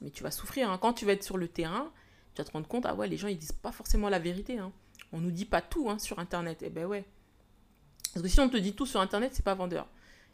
[0.00, 0.70] mais tu vas souffrir.
[0.70, 0.78] Hein.
[0.78, 1.90] Quand tu vas être sur le terrain,
[2.34, 4.58] tu vas te rendre compte, ah ouais, les gens, ils disent pas forcément la vérité.
[4.58, 4.72] Hein.
[5.12, 6.62] On nous dit pas tout hein, sur Internet.
[6.62, 7.04] Eh ben ouais.
[8.12, 9.86] Parce que si on te dit tout sur Internet, c'est pas vendeur.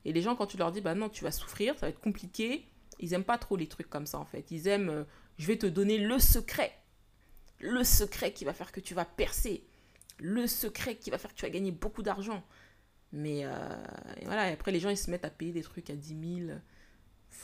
[0.04, 2.00] Et les gens, quand tu leur dis, bah non, tu vas souffrir, ça va être
[2.00, 2.66] compliqué,
[2.98, 4.50] ils aiment pas trop les trucs comme ça, en fait.
[4.50, 5.04] Ils aiment, euh,
[5.38, 6.72] je vais te donner le secret.
[7.60, 9.64] Le secret qui va faire que tu vas percer.
[10.18, 12.44] Le secret qui va faire que tu vas gagner beaucoup d'argent.
[13.12, 13.50] Mais euh,
[14.24, 16.58] voilà, après, les gens, ils se mettent à payer des trucs à 10 000,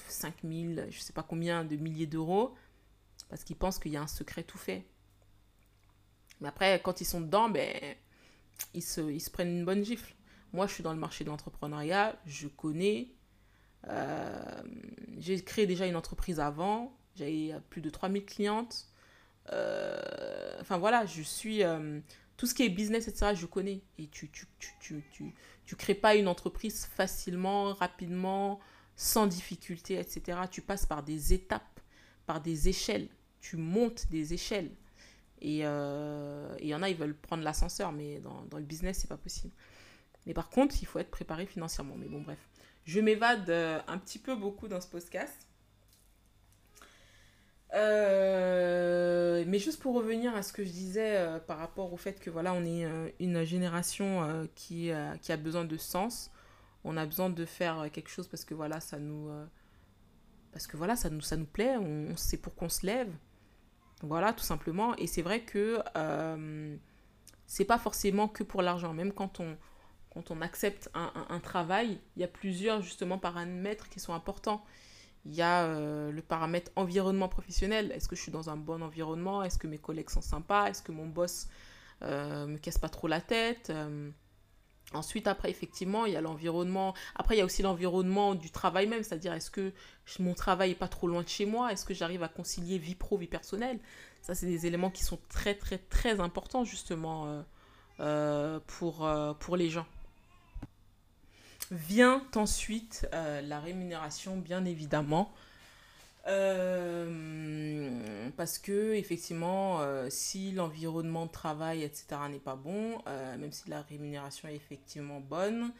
[0.09, 2.55] 5000, je sais pas combien de milliers d'euros,
[3.29, 4.87] parce qu'ils pensent qu'il y a un secret tout fait.
[6.40, 7.74] Mais après, quand ils sont dedans, ben,
[8.74, 10.14] ils, se, ils se prennent une bonne gifle.
[10.53, 13.09] Moi, je suis dans le marché de l'entrepreneuriat, je connais.
[13.88, 14.62] Euh,
[15.18, 18.88] j'ai créé déjà une entreprise avant, j'avais plus de 3000 clientes.
[19.53, 21.62] Euh, enfin voilà, je suis...
[21.62, 22.00] Euh,
[22.37, 23.83] tout ce qui est business, etc., je connais.
[23.98, 25.35] Et tu, tu, tu, tu, tu,
[25.66, 28.61] tu crées pas une entreprise facilement, rapidement,
[29.01, 30.41] sans difficulté, etc.
[30.51, 31.81] Tu passes par des étapes,
[32.27, 33.09] par des échelles.
[33.41, 34.71] Tu montes des échelles.
[35.41, 38.99] Et euh, il y en a, ils veulent prendre l'ascenseur, mais dans, dans le business,
[38.99, 39.55] c'est pas possible.
[40.27, 41.95] Mais par contre, il faut être préparé financièrement.
[41.97, 42.39] Mais bon, bref.
[42.85, 45.47] Je m'évade euh, un petit peu beaucoup dans ce podcast.
[47.73, 52.29] Euh, mais juste pour revenir à ce que je disais par rapport au fait que
[52.29, 52.85] voilà, on est
[53.19, 54.91] une génération qui,
[55.23, 56.31] qui a besoin de sens
[56.85, 59.47] on a besoin de faire euh, quelque chose parce que voilà, ça nous, euh,
[61.53, 63.12] plaît, on, sait pour qu'on se lève.
[64.03, 64.97] Voilà, tout simplement.
[64.97, 66.77] Et c'est vrai que euh,
[67.47, 68.95] c'est pas forcément que pour l'argent.
[68.95, 69.57] Même quand on,
[70.14, 74.64] on accepte un, travail, il y a plusieurs justement paramètres qui sont importants.
[75.27, 77.93] Il y a euh, le paramètre environnement professionnel.
[77.93, 79.43] Est-ce que je suis dans un bon environnement?
[79.43, 80.69] Est-ce que mes collègues sont sympas?
[80.69, 81.49] Est-ce que mon boss
[82.03, 83.71] euh, me casse pas trop la tête?
[84.92, 86.94] Ensuite, après, effectivement, il y a l'environnement.
[87.14, 89.72] Après, il y a aussi l'environnement du travail même, c'est-à-dire est-ce que
[90.18, 91.72] mon travail n'est pas trop loin de chez moi?
[91.72, 93.79] Est-ce que j'arrive à concilier vie pro, vie personnelle?
[94.20, 97.42] Ça, c'est des éléments qui sont très, très, très importants, justement, euh,
[98.00, 99.87] euh, pour, euh, pour les gens.
[101.70, 105.33] Vient ensuite la rémunération, bien évidemment.
[106.27, 113.53] Euh, parce que effectivement, euh, si l'environnement de travail, etc., n'est pas bon, euh, même
[113.53, 115.73] si la rémunération est effectivement bonne,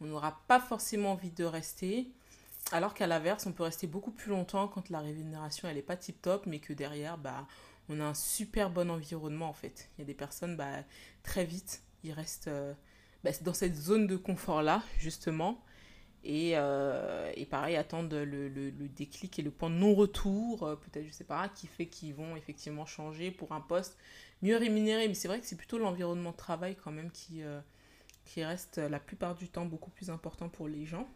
[0.00, 2.08] on n'aura pas forcément envie de rester.
[2.72, 5.96] Alors qu'à l'inverse, on peut rester beaucoup plus longtemps quand la rémunération elle est pas
[5.96, 7.46] tip top, mais que derrière, bah,
[7.88, 9.90] on a un super bon environnement en fait.
[9.98, 10.84] Il y a des personnes, bah,
[11.22, 12.50] très vite, ils restent
[13.24, 15.62] bah, dans cette zone de confort là, justement.
[16.22, 21.06] Et, euh, et pareil, attendre le, le, déclic et le point de non-retour, euh, peut-être,
[21.06, 23.96] je sais pas, qui fait qu'ils vont effectivement changer pour un poste
[24.42, 25.08] mieux rémunéré.
[25.08, 27.60] Mais c'est vrai que c'est plutôt l'environnement de travail quand même qui, euh,
[28.26, 31.08] qui reste la plupart du temps beaucoup plus important pour les gens.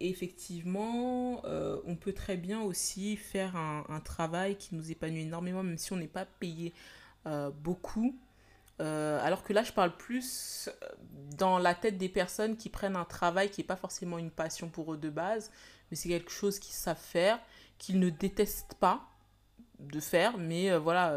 [0.00, 5.92] effectivement, on peut très bien aussi faire un, travail qui nous épanouit énormément, même si
[5.92, 6.72] on n'est pas payé
[7.62, 8.14] beaucoup
[8.80, 10.86] euh, alors que là, je parle plus euh,
[11.36, 14.68] dans la tête des personnes qui prennent un travail qui n'est pas forcément une passion
[14.68, 15.50] pour eux de base,
[15.90, 17.40] mais c'est quelque chose qu'ils savent faire,
[17.78, 19.02] qu'ils ne détestent pas
[19.80, 21.16] de faire, mais euh, voilà,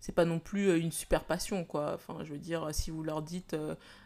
[0.00, 1.94] c'est pas non plus une super passion, quoi.
[1.94, 3.56] Enfin, je veux dire, si vous leur dites,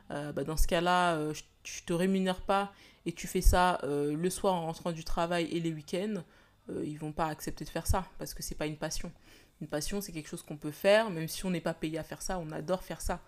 [0.09, 2.73] bah, dans ce cas-là, je, je, te rémunère pas
[3.07, 6.23] et tu fais ça le soir en rentrant du travail et les week-ends,
[6.85, 9.13] ils vont pas accepter de faire ça parce que c'est pas une passion.
[9.61, 12.05] Une passion, c'est quelque chose qu'on peut faire, même si on n'est pas payé à
[12.05, 13.21] faire ça, on adore faire ça.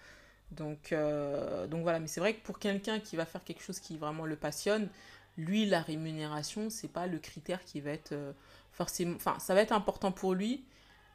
[0.51, 3.81] Donc, euh, donc voilà, mais c'est vrai que pour quelqu'un qui va faire quelque chose
[3.81, 4.88] qui vraiment le passionne,
[5.37, 8.33] lui, la rémunération, c'est pas le critère qui va être euh,
[8.73, 9.16] forcément.
[9.16, 10.64] Enfin, ça va être important pour lui,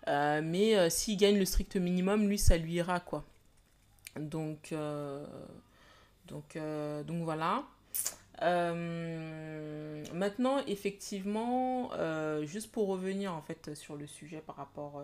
[0.08, 3.26] euh, mais s'il gagne le strict minimum, lui, ça lui ira, quoi.
[4.20, 4.74] Donc,
[6.28, 6.58] donc,
[7.06, 7.64] donc voilà.
[8.42, 15.02] Euh, maintenant, effectivement, euh, juste pour revenir en fait sur le sujet par rapport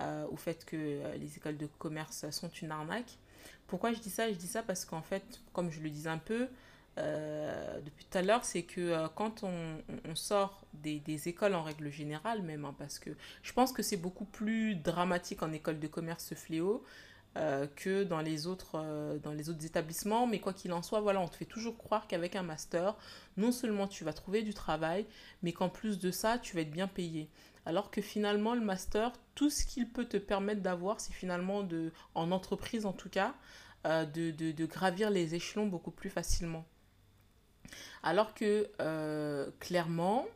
[0.00, 0.76] euh, au fait que
[1.16, 3.18] les écoles de commerce sont une arnaque.
[3.66, 4.28] Pourquoi je dis ça?
[4.28, 6.48] Je dis ça parce qu'en fait, comme je le disais un peu
[6.96, 12.40] depuis tout à l'heure, c'est que quand on, sort des, des, écoles en règle générale
[12.40, 13.10] même, hein, parce que
[13.42, 16.82] je pense que c'est beaucoup plus dramatique en école de commerce ce fléau,
[17.36, 20.26] euh, que dans les, autres, euh, dans les autres établissements.
[20.26, 22.96] Mais quoi qu'il en soit, voilà, on te fait toujours croire qu'avec un master,
[23.36, 25.04] non seulement tu vas trouver du travail,
[25.42, 27.28] mais qu'en plus de ça, tu vas être bien payé.
[27.66, 31.92] Alors que finalement, le master, tout ce qu'il peut te permettre d'avoir, c'est finalement, de,
[32.14, 33.34] en entreprise en tout cas,
[33.86, 36.64] euh, de, gravir les échelons beaucoup plus facilement.
[38.02, 38.70] Alors que,
[39.58, 40.26] clairement,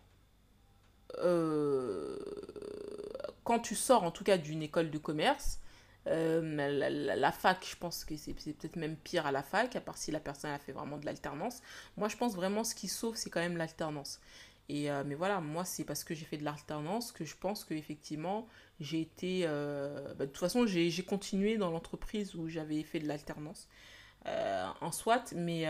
[3.44, 5.60] quand tu sors en tout cas d'une école de commerce,
[6.06, 9.98] euh, la, fac, je pense que c'est peut-être même pire à la fac, à part
[9.98, 11.60] si la personne a fait vraiment de l'alternance.
[11.96, 14.20] Moi, je pense vraiment ce qui sauve, c'est quand même l'alternance.
[14.68, 17.64] Et, euh, mais voilà, moi, c'est parce que j'ai fait de l'alternance que je pense
[17.64, 18.46] qu'effectivement,
[18.78, 19.42] j'ai été...
[19.44, 23.68] Euh, bah, de toute façon, j'ai continué dans l'entreprise où j'avais fait de l'alternance
[24.24, 25.66] en soit, mais...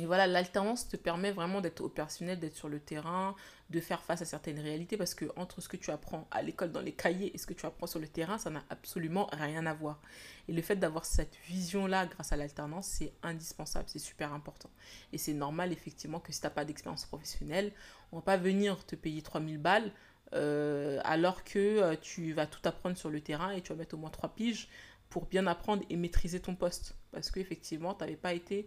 [0.00, 3.36] Et voilà, l'alternance te permet vraiment d'être opérationnel, d'être sur le terrain,
[3.68, 6.72] de faire face à certaines réalités parce que entre ce que tu apprends à l'école
[6.72, 9.66] dans les cahiers et ce que tu apprends sur le terrain, ça n'a absolument rien
[9.66, 10.00] à voir.
[10.48, 14.70] Et le fait d'avoir cette vision-là grâce à l'alternance, c'est indispensable, c'est super important.
[15.12, 17.70] Et c'est normal effectivement que si tu n'as pas d'expérience professionnelle,
[18.12, 19.92] on va pas venir te payer 3000 balles
[20.32, 23.94] euh, alors que euh, tu vas tout apprendre sur le terrain et tu vas mettre
[23.94, 24.68] au moins 3 piges
[25.10, 26.94] pour bien apprendre et maîtriser ton poste.
[27.10, 28.66] Parce qu'effectivement, tu n'avais pas été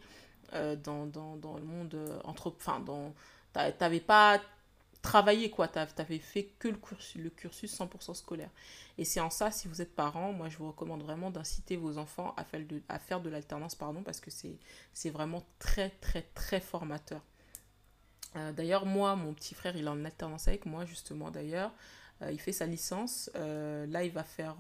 [0.54, 3.14] euh, dans, dans, dans, le monde euh, entre enfin dans
[3.54, 4.42] t'avais pas
[5.02, 5.68] travaillé quoi.
[5.68, 8.50] T'avais fait que le cursus le cursus 100% scolaire.
[8.98, 11.98] Et c'est en ça si vous êtes parent moi je vous recommande vraiment d'inciter vos
[11.98, 16.24] enfants à faire de à faire de l'alternance pardon parce que c'est vraiment très très
[16.34, 17.22] très formateur.
[18.36, 21.72] Euh, d'ailleurs moi mon petit frère il est en alternance avec moi justement d'ailleurs.
[22.32, 23.30] Il fait sa licence.
[23.36, 24.56] Là il va faire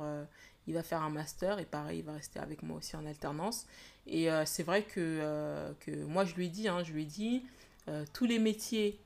[0.67, 3.67] il va faire un master et pareil, il va rester avec moi aussi en alternance.
[4.08, 7.43] Et euh, c'est vrai que, euh, que moi, je lui ai dit, hein, je lui
[7.88, 8.99] euh, tous les métiers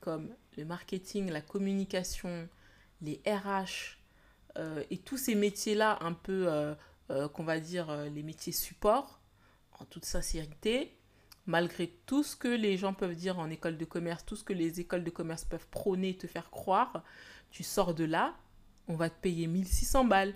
[0.00, 2.48] comme le marketing, la communication,
[3.02, 3.98] les RH
[4.90, 6.74] et tous ces métiers-là, un peu,
[7.32, 9.20] qu'on va dire, les métiers support,
[9.78, 10.94] en toute sincérité,
[11.46, 14.52] malgré tout ce que les gens peuvent dire en école de commerce, tout ce que
[14.52, 17.02] les écoles de commerce peuvent prôner, te faire croire,
[17.50, 18.34] tu sors de là,
[18.88, 20.34] on va te payer 1600 balles.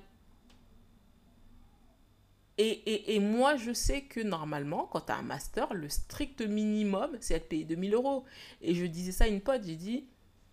[2.59, 6.41] Et, et, et, moi, je sais que normalement, quand tu as un master, le strict
[6.41, 8.25] minimum, c'est être payé 2000 euros.
[8.63, 10.07] Et je disais ça à une pote, j'ai dit,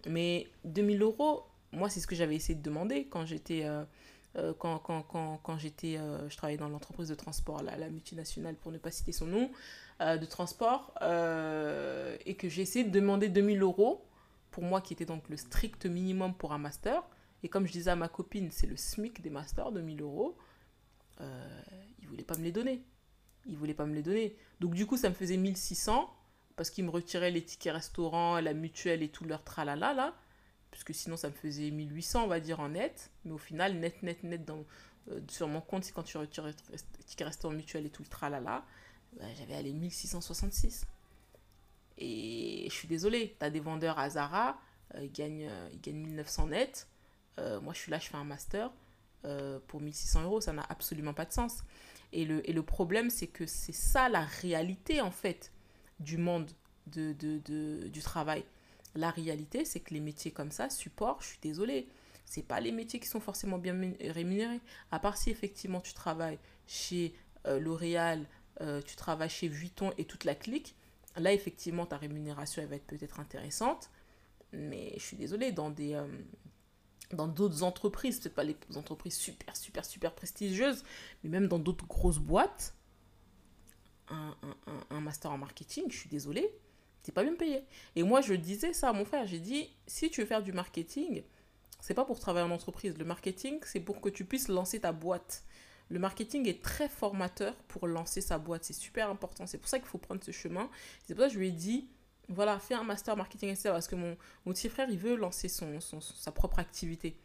[0.07, 3.65] mais 2000 euros, moi, c'est ce que j'avais essayé de demander quand j'étais...
[3.65, 3.83] Euh,
[4.35, 7.87] euh, quand, quand, quand, quand j'étais, euh, je travaillais dans l'entreprise de transport, la, la,
[7.89, 9.51] multinationale, pour ne pas citer son nom,
[9.99, 10.93] de transport,
[12.25, 14.03] et que j'ai essayé de demander 2000 euros,
[14.51, 17.03] pour moi qui était donc le strict minimum pour un master.
[17.43, 20.35] Et comme je disais à ma copine, c'est le SMIC des masters, 2000 euros.
[22.13, 22.81] Voulait pas me les donner.
[23.45, 24.35] Il voulait pas me les donner.
[24.59, 26.13] Donc du coup, ça me faisait 1600
[26.55, 30.15] parce qu'il me retirait les tickets restaurant, la mutuelle et tout leur tralala là.
[30.71, 33.11] Puisque sinon, ça me faisait 1800, on va dire, en net.
[33.25, 36.53] Mais au final, net, net, net, euh, sur mon compte, c'est quand tu retires les
[37.05, 38.65] tickets restaurant, mutuelle et tout le tralala,
[39.17, 40.87] bah, j'avais allé 1666.
[41.99, 44.59] Et je suis désolée, tu as des vendeurs à Zara,
[44.95, 46.87] euh, ils, gagnent, ils gagnent 1900 net.
[47.37, 48.71] moi, je suis là, je fais un master.
[49.25, 51.63] Euh, pour 1600 euros, ça n'a absolument pas de sens.
[52.13, 55.51] Et le, et le problème, c'est que c'est ça la réalité, en fait,
[55.99, 56.49] du monde
[56.87, 58.45] de, de, de, du travail.
[58.95, 61.87] La réalité, c'est que les métiers comme ça, support, je suis désolée,
[62.25, 64.61] c'est pas les métiers qui sont forcément bien rémunérés.
[64.91, 67.13] À part si effectivement tu travailles chez
[67.47, 68.25] euh, L'Oréal,
[68.61, 70.75] euh, tu travailles chez Vuitton et toute la clique,
[71.15, 73.89] là effectivement ta rémunération elle va être peut-être intéressante.
[74.51, 75.99] Mais je suis désolée, dans des,
[77.13, 80.83] dans d'autres entreprises, peut-être pas les entreprises super, super, super prestigieuses,
[81.23, 82.75] mais même dans d'autres grosses boîtes,
[84.09, 84.35] un,
[84.67, 86.53] un, un, master en marketing, je suis désolée,
[87.03, 87.63] t'es pas bien payé.
[87.95, 90.51] Et moi, je disais ça à mon frère, j'ai dit, si tu veux faire du
[90.51, 91.23] marketing,
[91.79, 92.97] c'est pas pour travailler en entreprise.
[92.97, 95.43] Le marketing, c'est pour que tu puisses lancer ta boîte.
[95.89, 98.63] Le marketing est très formateur pour lancer sa boîte.
[98.63, 99.45] C'est super important.
[99.47, 100.69] C'est pour ça qu'il faut prendre ce chemin.
[101.03, 101.89] C'est pour ça que je lui ai dit,
[102.29, 103.69] voilà, fais un master marketing, etc.
[103.69, 107.17] Parce que mon, mon petit frère, il veut lancer son, son, sa propre activité.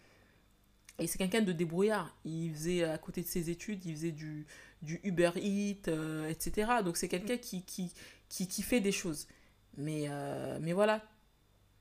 [0.98, 2.14] Et c'est quelqu'un de débrouillard.
[2.24, 4.46] Il faisait, à côté de ses études, il faisait du,
[4.82, 6.70] du Uber Eats, euh, etc.
[6.84, 7.92] Donc c'est quelqu'un qui, qui,
[8.28, 9.28] qui, qui, fait des choses.
[9.76, 11.02] Mais, euh, mais voilà,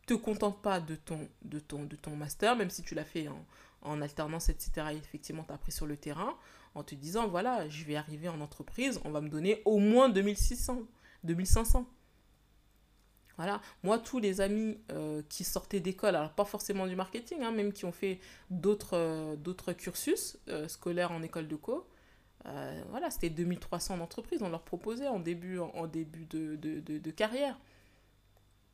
[0.06, 3.28] te contente pas de ton, de ton, de ton master, même si tu l'as fait
[3.28, 3.44] en,
[3.82, 4.88] en alternance, etc.
[4.94, 6.38] effectivement, tu as appris sur le terrain,
[6.76, 10.10] en te disant, voilà, je vais arriver en entreprise, on va me donner au moins
[10.10, 10.84] 2600,
[11.24, 11.88] 2500.
[13.38, 17.52] Voilà, moi, tous les amis euh, qui sortaient d'école, alors pas forcément du marketing, hein,
[17.52, 18.20] même qui ont fait
[18.50, 21.88] d'autres euh, cursus euh, scolaires en école de co,
[22.90, 27.60] voilà, c'était 2300 d'entreprises, on leur proposait en début, de, carrière.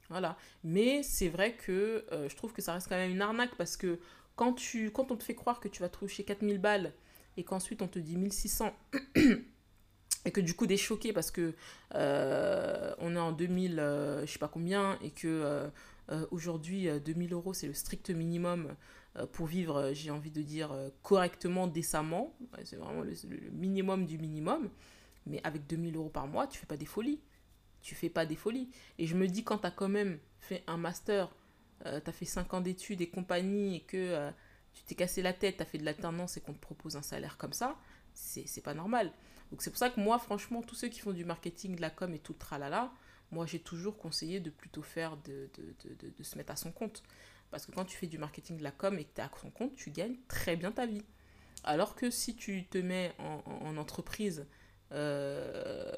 [0.09, 3.75] Voilà, mais c'est vrai que je trouve que ça reste quand même une arnaque parce
[3.75, 3.99] que
[4.35, 4.55] quand
[5.09, 6.93] on te fait croire que tu vas toucher 4000 balles
[7.35, 8.71] et qu'ensuite on te dit 1600
[10.25, 11.53] et que du coup des choqués parce que
[11.95, 17.33] euh, on est en 2000 euh, je sais pas combien et que euh, aujourd'hui 2000
[17.33, 18.75] euros c'est le strict minimum
[19.31, 22.35] pour vivre j'ai envie de dire correctement décemment.
[22.63, 23.13] C'est vraiment le,
[23.51, 24.69] minimum du minimum.
[25.27, 27.21] Mais avec 2000 euros par mois tu fais pas des folies.
[27.81, 28.69] Tu fais pas des folies.
[28.97, 31.29] Et je me dis quand tu as quand même fait un master
[31.83, 34.29] tu as fait 5 ans d'études et compagnie et que
[34.73, 37.01] tu t'es cassé la tête tu as fait de l'alternance et qu'on te propose un
[37.01, 37.77] salaire comme ça
[38.13, 39.11] c'est pas normal
[39.53, 41.91] donc c'est pour ça que moi, franchement, tous ceux qui font du marketing, de la
[41.91, 42.91] com et tout tralala,
[43.29, 45.47] moi j'ai toujours conseillé de plutôt faire de,
[46.23, 47.03] se mettre à son compte.
[47.51, 49.29] Parce que quand tu fais du marketing, de la com et que tu es à
[49.39, 51.03] son compte, tu gagnes très bien ta vie.
[51.63, 54.47] Alors que si tu te mets en, en, entreprise
[54.91, 55.91] euh,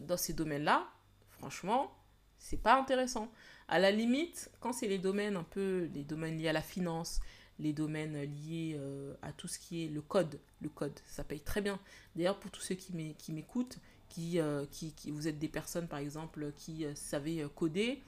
[0.00, 0.88] dans ces domaines-là,
[1.28, 1.96] franchement,
[2.40, 3.30] c'est pas intéressant.
[3.68, 7.20] À la limite, quand c'est les domaines un peu, les domaines liés à la finance,
[7.58, 10.38] les domaines liés euh, à tout ce qui est le code.
[10.60, 11.78] Le code, ça paye très bien.
[12.14, 12.92] D'ailleurs, pour tous ceux qui
[13.32, 18.02] m'écoutent, qui, euh, qui, vous êtes des personnes, par exemple, qui euh, savez coder,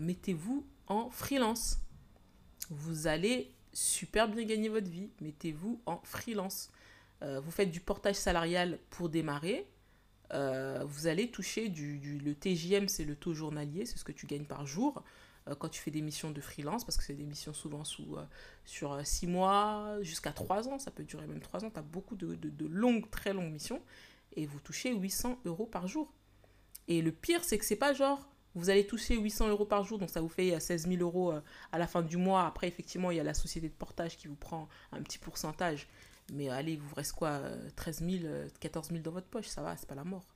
[0.00, 1.78] mettez-vous en freelance.
[2.70, 5.10] Vous allez super bien gagner votre vie.
[5.20, 6.70] Mettez-vous en freelance.
[7.20, 9.66] vous faites du portage salarial pour démarrer.
[10.32, 14.26] vous allez toucher du, du le TJM, c'est le taux journalier, c'est ce que tu
[14.26, 15.04] gagnes par jour.
[15.48, 18.16] Euh, quand tu fais des missions de freelance, parce que c'est des missions souvent sous,
[18.16, 18.24] euh,
[18.64, 21.82] sur 6 euh, mois jusqu'à 3 ans, ça peut durer même 3 ans, tu as
[21.82, 23.82] beaucoup de, de, longues, très longues missions,
[24.34, 26.12] et vous touchez 800 euros par jour.
[26.86, 29.98] Et le pire, c'est que c'est pas genre, vous allez toucher 800 euros par jour,
[29.98, 31.32] donc ça vous fait 16 000 euros
[31.72, 32.46] à la fin du mois.
[32.46, 35.86] Après, effectivement, il y a la société de portage qui vous prend un petit pourcentage.
[36.32, 37.40] Mais allez, il vous reste quoi
[37.76, 40.26] 13 000, 14 000 dans votre poche, ça va, c'est pas la mort.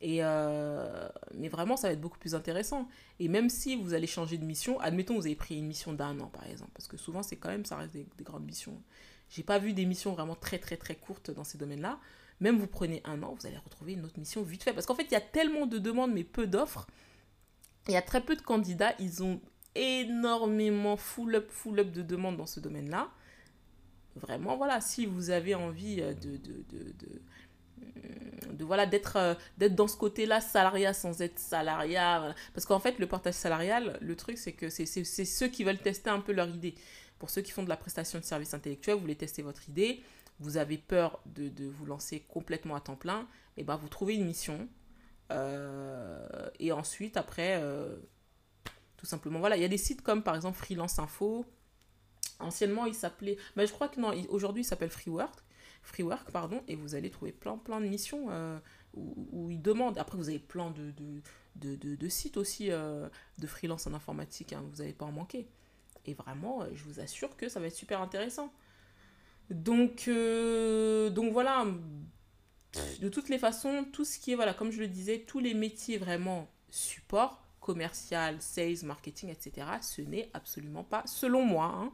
[0.00, 2.88] Et euh, mais vraiment, ça va être beaucoup plus intéressant.
[3.18, 6.18] Et même si vous allez changer de mission, admettons vous avez pris une mission d'un
[6.20, 8.80] an par exemple, parce que souvent c'est quand même, ça reste des, grandes missions.
[9.28, 11.98] J'ai pas vu des missions vraiment très très très courtes dans ces domaines-là.
[12.40, 14.72] Même vous prenez un an, vous allez retrouver une autre mission vite fait.
[14.72, 16.86] Parce qu'en fait, il y a tellement de demandes mais peu d'offres.
[17.86, 18.94] Il y a très peu de candidats.
[18.98, 19.40] Ils ont
[19.74, 23.10] énormément full up, full up de demandes dans ce domaine-là.
[24.16, 27.22] Vraiment, voilà, si vous avez envie de, de, de
[28.52, 32.98] de voilà d'être euh, d'être dans ce côté-là salariat sans être salariat parce qu'en fait
[32.98, 36.48] le portage salarial le truc c'est que c'est ceux qui veulent tester un peu leur
[36.48, 36.74] idée.
[37.18, 40.02] Pour ceux qui font de la prestation de services intellectuels vous voulez tester votre idée
[40.38, 44.14] vous avez peur de, de vous lancer complètement à temps plein et ben vous trouvez
[44.14, 44.68] une mission
[45.30, 47.96] euh, et ensuite après euh,
[48.96, 49.56] tout simplement voilà.
[49.56, 51.44] Il y a des sites comme par exemple Freelance Info.
[52.38, 55.44] Anciennement il s'appelait mais ben, je crois que non aujourd'hui il s'appelle Freework
[55.82, 58.58] Freework, pardon, et vous allez trouver plein, plein de missions euh,
[58.94, 59.98] où, ils demandent.
[59.98, 60.92] Après, vous avez plein de,
[61.56, 65.12] de, de, de, sites aussi euh, de freelance en informatique, hein, vous n'allez pas en
[65.12, 65.48] manquer.
[66.06, 68.52] Et vraiment, euh, je vous assure que ça va être super intéressant.
[69.50, 71.66] Donc, donc voilà,
[73.00, 75.54] de toutes les façons, tout ce qui est, voilà, comme je le disais, tous les
[75.54, 81.90] métiers vraiment support, commercial, sales, marketing, etc., ce n'est absolument pas, selon moi,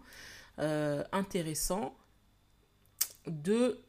[0.59, 1.97] hein, intéressant
[3.27, 3.81] de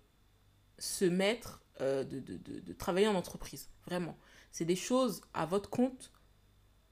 [0.79, 3.69] se mettre, euh, de, de, de, travailler en entreprise.
[3.85, 4.17] Vraiment.
[4.51, 6.11] C'est des choses à votre compte.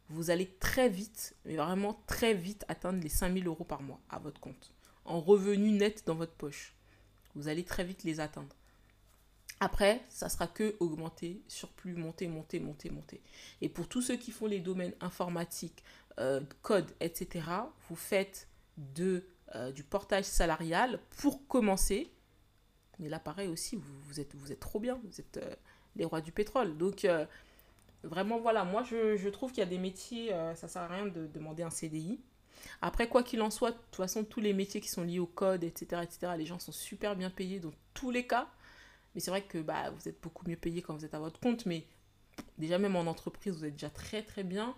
[0.10, 4.20] Vous allez très vite, mais vraiment très vite atteindre les 5000 euros par mois à
[4.20, 4.74] votre compte.
[5.04, 6.76] En revenu net dans votre poche.
[7.34, 8.56] Vous allez très vite les atteindre.
[9.60, 13.22] Après, ça sera que augmenter, surplus, monter, monter, monter, monter.
[13.62, 15.84] Et pour tous ceux qui font les domaines informatiques,
[16.20, 17.48] euh, code, etc.,
[17.90, 22.12] vous faites de, euh, du portage salarial pour commencer
[23.00, 25.00] mais là, pareil aussi, vous, êtes, trop bien.
[25.04, 25.56] Vous êtes euh,
[25.96, 26.78] les rois du pétrole.
[26.78, 27.26] Donc, euh,
[28.04, 28.64] vraiment, voilà.
[28.64, 31.28] Moi, je, je trouve qu'il y a des métiers, euh, ça sert à rien de
[31.28, 32.20] demander un CDI.
[32.82, 35.28] Après, quoi qu'il en soit, de toute façon, tous les métiers qui sont liés au
[35.28, 38.50] code, etc., etc., les gens sont super bien payés dans tous les cas.
[39.14, 41.40] Mais c'est vrai que bah, vous êtes beaucoup mieux payé quand vous êtes à votre
[41.40, 41.66] compte.
[41.66, 41.86] Mais
[42.58, 44.76] déjà, même en entreprise, vous êtes déjà très, très bien.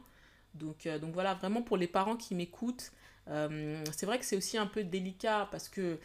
[0.53, 2.91] Donc, donc voilà, vraiment pour les parents qui m'écoutent,
[3.29, 5.99] euh, c'est vrai que c'est aussi un peu délicat parce que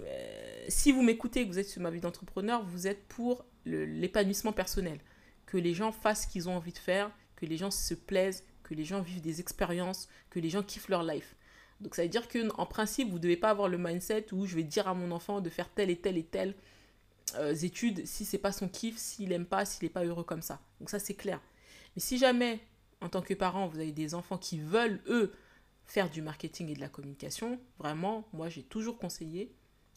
[0.00, 4.52] euh, si vous m'écoutez, que vous êtes sur ma vie d'entrepreneur, vous êtes pour l'épanouissement
[4.52, 4.98] personnel.
[5.46, 8.44] Que les gens fassent ce qu'ils ont envie de faire, que les gens se plaisent,
[8.62, 11.36] que les gens vivent des expériences, que les gens kiffent leur life.
[11.80, 14.54] Donc ça veut dire qu'en principe, vous ne devez pas avoir le mindset où je
[14.54, 16.54] vais dire à mon enfant de faire telle et telle et telle
[17.36, 20.42] euh, études si c'est pas son kiff, s'il aime pas, s'il n'est pas heureux comme
[20.42, 20.60] ça.
[20.80, 21.40] Donc ça c'est clair.
[21.94, 22.60] Mais si jamais
[23.00, 25.32] en tant que parent, vous avez des enfants qui veulent, eux,
[25.86, 29.54] faire du marketing et de la communication, vraiment, moi j'ai toujours conseillé,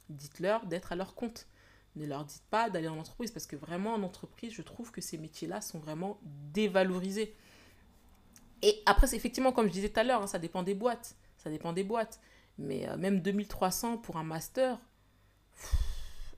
[0.09, 1.47] dites-leur d'être à leur compte.
[1.95, 4.99] Ne leur dites pas d'aller en entreprise parce que vraiment en entreprise, je trouve que
[4.99, 6.19] ces métiers-là sont vraiment
[6.53, 7.33] dévalorisés.
[8.61, 11.15] Et après, effectivement, comme je disais tout à l'heure, hein, ça dépend des boîtes.
[11.37, 12.19] Ça dépend des boîtes.
[12.57, 14.77] Mais euh, même 2300 pour un master,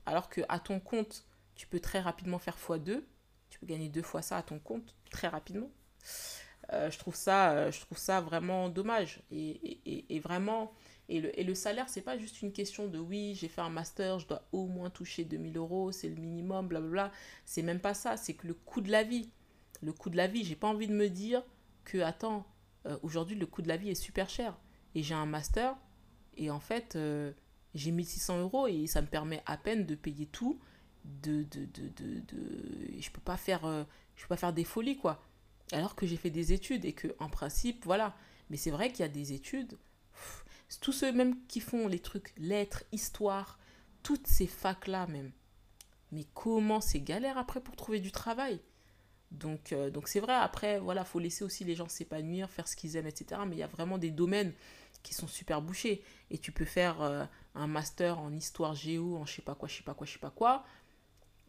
[0.06, 1.24] alors que à ton compte,
[1.54, 3.02] tu peux très rapidement faire x2,
[3.50, 5.70] tu peux gagner deux fois ça à ton compte très rapidement.
[6.72, 9.22] Euh, je, trouve ça, euh, je trouve ça vraiment dommage.
[9.30, 9.50] Et,
[9.86, 10.72] et, et vraiment,
[11.08, 13.70] et le, et le salaire, c'est pas juste une question de oui, j'ai fait un
[13.70, 17.10] master, je dois au moins toucher 2000 euros, c'est le minimum, blablabla.
[17.46, 19.30] C'est même pas ça, c'est que le coût de la vie.
[19.80, 21.42] Le coût de la vie, j'ai pas envie de me dire
[21.84, 22.46] que, attends,
[22.86, 24.58] euh, aujourd'hui, le coût de la vie est super cher.
[24.94, 25.76] Et j'ai un master,
[26.36, 27.32] et en fait, euh,
[27.74, 30.60] j'ai 1600 euros, et ça me permet à peine de payer tout.
[31.04, 33.00] De, de, de, de.
[33.00, 33.62] Je peux pas faire,
[34.14, 35.27] je peux pas faire des folies, quoi
[35.72, 38.16] alors que j'ai fait des études et que en principe voilà.
[38.50, 39.76] Mais c'est vrai qu'il y a des études
[40.80, 43.58] tous ceux même qui font les trucs lettres histoire
[44.02, 45.32] toutes ces facs là même
[46.12, 48.60] mais comment c'est galère après pour trouver du travail?
[49.30, 52.76] Donc euh, donc c'est vrai après voilà faut laisser aussi les gens s'épanouir faire ce
[52.76, 54.54] qu'ils aiment etc mais il y a vraiment des domaines
[55.02, 56.02] qui sont super bouchés.
[56.30, 59.68] Et tu peux faire euh, un master en histoire géo en je sais pas quoi
[59.68, 60.64] je sais pas quoi je sais pas quoi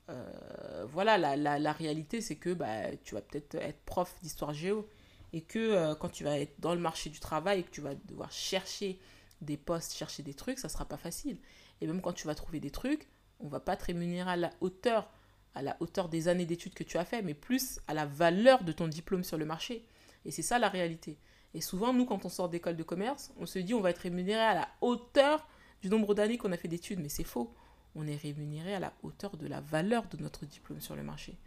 [0.10, 4.88] euh, voilà, la, réalité, c'est que bah, tu vas peut-être être prof d'histoire géo
[5.34, 7.82] et que euh, quand tu vas être dans le marché du travail et que tu
[7.82, 8.99] vas devoir chercher
[9.41, 11.38] des postes, chercher des trucs, ça sera pas facile.
[11.82, 13.07] Et même quand tu vas trouver des trucs,
[13.39, 15.10] on va pas te rémunérer à la hauteur,
[15.53, 18.64] à la hauteur des années d'études que tu as fait, mais plus à la valeur
[18.64, 19.86] de ton diplôme sur le marché.
[20.26, 21.18] Et c'est ça la réalité.
[21.53, 23.99] Et souvent, nous, quand on sort d'école de commerce, on se dit on va être
[23.99, 25.47] rémunéré à la hauteur
[25.82, 27.53] du nombre d'années qu'on a fait d'études, mais c'est faux
[27.95, 31.37] on est rémunéré à la hauteur de la valeur de notre diplôme sur le marché.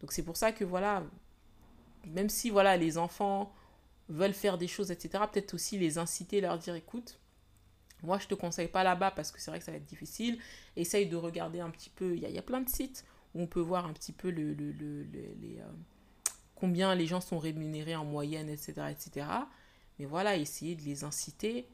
[0.00, 1.04] Donc c'est pour ça que voilà,
[2.06, 3.52] même si voilà les enfants
[4.08, 7.18] veulent faire des choses, etc., peut-être aussi les inciter, leur dire écoute,
[8.02, 10.38] moi je te conseille pas là-bas parce que c'est vrai que ça va être difficile.
[10.76, 13.42] Essaye de regarder un petit peu, il y a, y a, plein de sites où
[13.42, 15.72] on peut voir un petit peu le, le, le, les, euh,
[16.56, 19.26] combien les gens sont rémunérés en moyenne, etc., etc.
[19.98, 21.68] Mais voilà, essayer de les inciter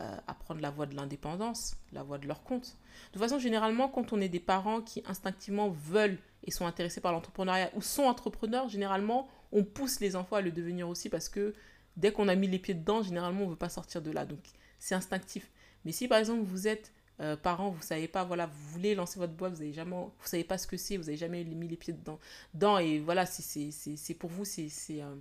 [0.00, 2.76] euh, à prendre la voie de l'indépendance, la voie de leur compte.
[3.12, 7.12] De façon, généralement, quand on est des parents qui instinctivement veulent et sont intéressés par
[7.12, 11.54] l'entrepreneuriat ou sont entrepreneurs, généralement, on pousse les enfants à le devenir aussi parce que
[11.96, 14.26] dès qu'on a mis les pieds dedans, généralement, on ne veut pas sortir de là.
[14.26, 14.40] Donc,
[14.78, 15.50] c'est instinctif.
[15.84, 19.20] Mais si, par exemple, vous êtes euh, parent, vous savez pas, voilà, vous voulez lancer
[19.20, 21.76] votre boîte, vous avez jamais, savez pas ce que c'est, vous avez jamais mis les
[21.76, 22.18] pieds dedans,
[22.54, 25.14] dedans et voilà, c'est pour vous, c'est, euh,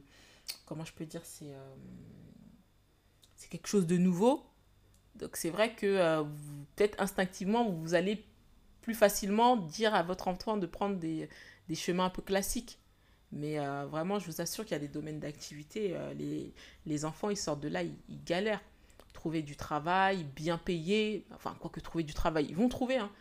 [0.65, 1.75] comment je peux dire, c'est euh,
[3.35, 4.43] c'est quelque chose de nouveau,
[5.15, 6.23] donc c'est vrai que euh,
[6.75, 8.25] peut-être instinctivement, vous allez
[8.81, 11.29] plus facilement dire à votre enfant de prendre des,
[11.75, 12.79] chemins un peu classiques.
[13.31, 15.95] Mais euh, vraiment, je vous assure qu'il y a des domaines d'activité.
[15.95, 16.13] Euh,
[16.85, 18.61] les, enfants, ils sortent de là, ils, ils, galèrent.
[19.13, 21.25] Trouver du travail, bien payé.
[21.33, 22.97] Enfin, quoi que trouver du travail, ils vont trouver.
[22.97, 23.11] Hein.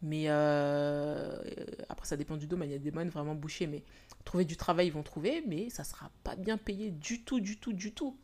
[0.00, 2.70] Mais après, ça dépend du domaine.
[2.70, 3.66] Il y a des domaines vraiment bouchés.
[3.66, 3.84] Mais
[4.24, 5.44] trouver du travail, ils vont trouver.
[5.46, 8.16] Mais ça ne sera pas bien payé du tout, du tout, du tout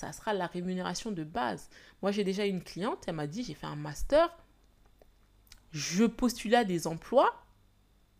[0.00, 1.68] ça sera la rémunération de base.
[2.00, 4.34] Moi, j'ai déjà une cliente, elle m'a dit, j'ai fait un master,
[5.72, 7.44] je postulais à des emplois,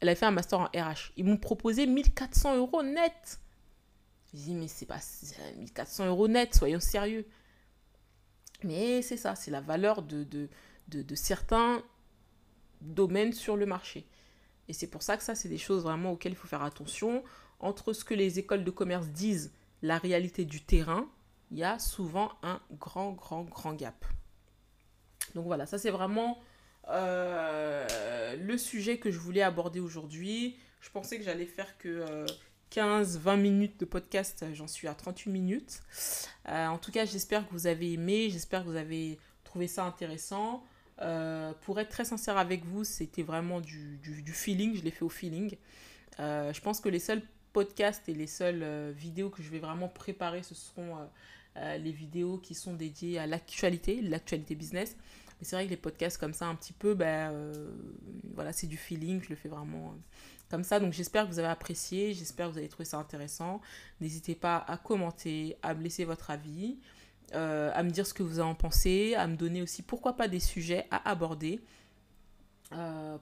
[0.01, 1.12] elle a fait un master en RH.
[1.16, 3.41] Ils m'ont proposé 1400 euros net.
[4.33, 5.01] Je dis, mais c'est pas
[5.57, 7.26] 1400 euros net, soyons sérieux.
[8.62, 10.51] Mais c'est ça, c'est la valeur de, de,
[10.89, 11.83] de, de, certains
[12.83, 14.07] domaines sur le marché.
[14.68, 17.24] Et c'est pour ça que ça, c'est des choses vraiment auxquelles il faut faire attention.
[17.59, 19.51] Entre ce que les écoles de commerce disent,
[19.83, 21.09] la réalité du terrain,
[21.51, 24.05] il y a souvent un grand, grand, grand gap.
[25.34, 26.38] Donc voilà, ça c'est vraiment
[26.88, 30.57] euh, le sujet que je voulais aborder aujourd'hui.
[30.80, 32.24] Je pensais que j'allais faire que
[32.72, 35.82] 15-20 euh, minutes de podcast, j'en suis à 38 minutes.
[36.48, 39.84] Euh, en tout cas, j'espère que vous avez aimé, j'espère que vous avez trouvé ça
[39.84, 40.64] intéressant.
[41.62, 45.05] pour être très sincère avec vous, c'était vraiment du, du, du, feeling, je l'ai fait
[45.05, 45.57] au feeling.
[46.18, 47.22] je pense que les seuls
[47.53, 50.98] podcasts et les seules vidéos que je vais vraiment préparer, ce seront
[51.61, 54.96] euh, les vidéos qui sont dédiées à l'actualité, l'actualité business.
[55.38, 57.70] Mais c'est vrai que les podcasts comme ça, un petit peu, ben, euh,
[58.34, 60.00] voilà, c'est du feeling, je le fais vraiment euh,
[60.50, 60.80] comme ça.
[60.80, 63.61] Donc j'espère que vous avez apprécié, j'espère que vous avez trouvé ça intéressant.
[64.00, 66.78] N'hésitez pas à commenter, à me laisser votre avis,
[67.32, 70.40] à me dire ce que vous en pensez, à me donner aussi pourquoi pas des
[70.40, 71.61] sujets à aborder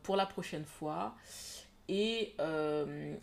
[0.02, 1.14] pour la prochaine fois.
[1.88, 2.36] Et,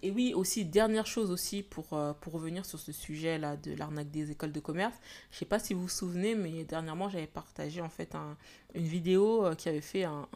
[0.02, 1.88] et, oui, aussi, dernière chose aussi pour,
[2.22, 4.96] pour revenir sur ce sujet-là de l'arnaque des écoles de commerce.
[5.30, 8.36] Je ne sais pas si vous vous souvenez, mais dernièrement, j'avais partagé en fait un,
[8.74, 10.28] une vidéo qui avait fait un,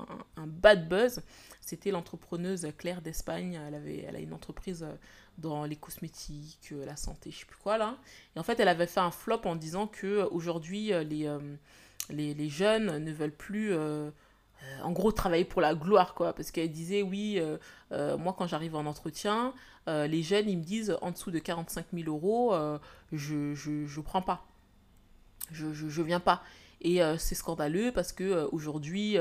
[0.46, 1.22] bad buzz.
[1.60, 3.60] C'était l'entrepreneuse Claire d'Espagne.
[3.68, 4.86] Elle, avait, elle a une entreprise
[5.40, 7.98] dans les cosmétiques, la santé, je sais plus quoi là.
[8.36, 11.28] Et en fait, elle avait fait un flop en disant que aujourd'hui, les,
[12.10, 14.12] les, les, jeunes ne veulent plus euh,
[14.84, 16.34] en gros, travailler pour la gloire, quoi.
[16.34, 17.58] Parce qu'elle disait, oui, euh,
[17.92, 19.54] euh, moi, quand j'arrive en entretien,
[19.88, 22.54] les jeunes, ils me disent, en dessous de 45 000 euros,
[23.12, 24.46] je, je, je prends pas.
[25.52, 26.44] Je, je, je viens pas.
[26.82, 29.18] Et c'est scandaleux parce que aujourd'hui,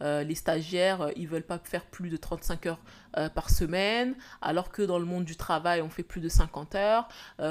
[0.00, 2.80] les stagiaires, ils veulent pas faire plus de 35 heures
[3.34, 7.08] par semaine, alors que dans le monde du travail, on fait plus de 50 heures.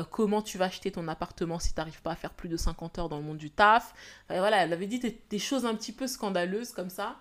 [0.09, 2.99] comment tu vas acheter ton appartement si tu n'arrives pas à faire plus de 50
[2.99, 3.93] heures dans le monde du taf?
[4.29, 7.17] Voilà, elle avait dit des, des, choses un petit peu scandaleuses comme ça.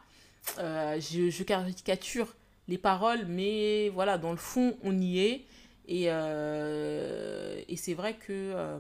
[0.57, 2.29] Je, je, caricature
[2.69, 5.47] les paroles, mais voilà, dans le fond, on y est.
[5.89, 8.79] Et, et c'est vrai que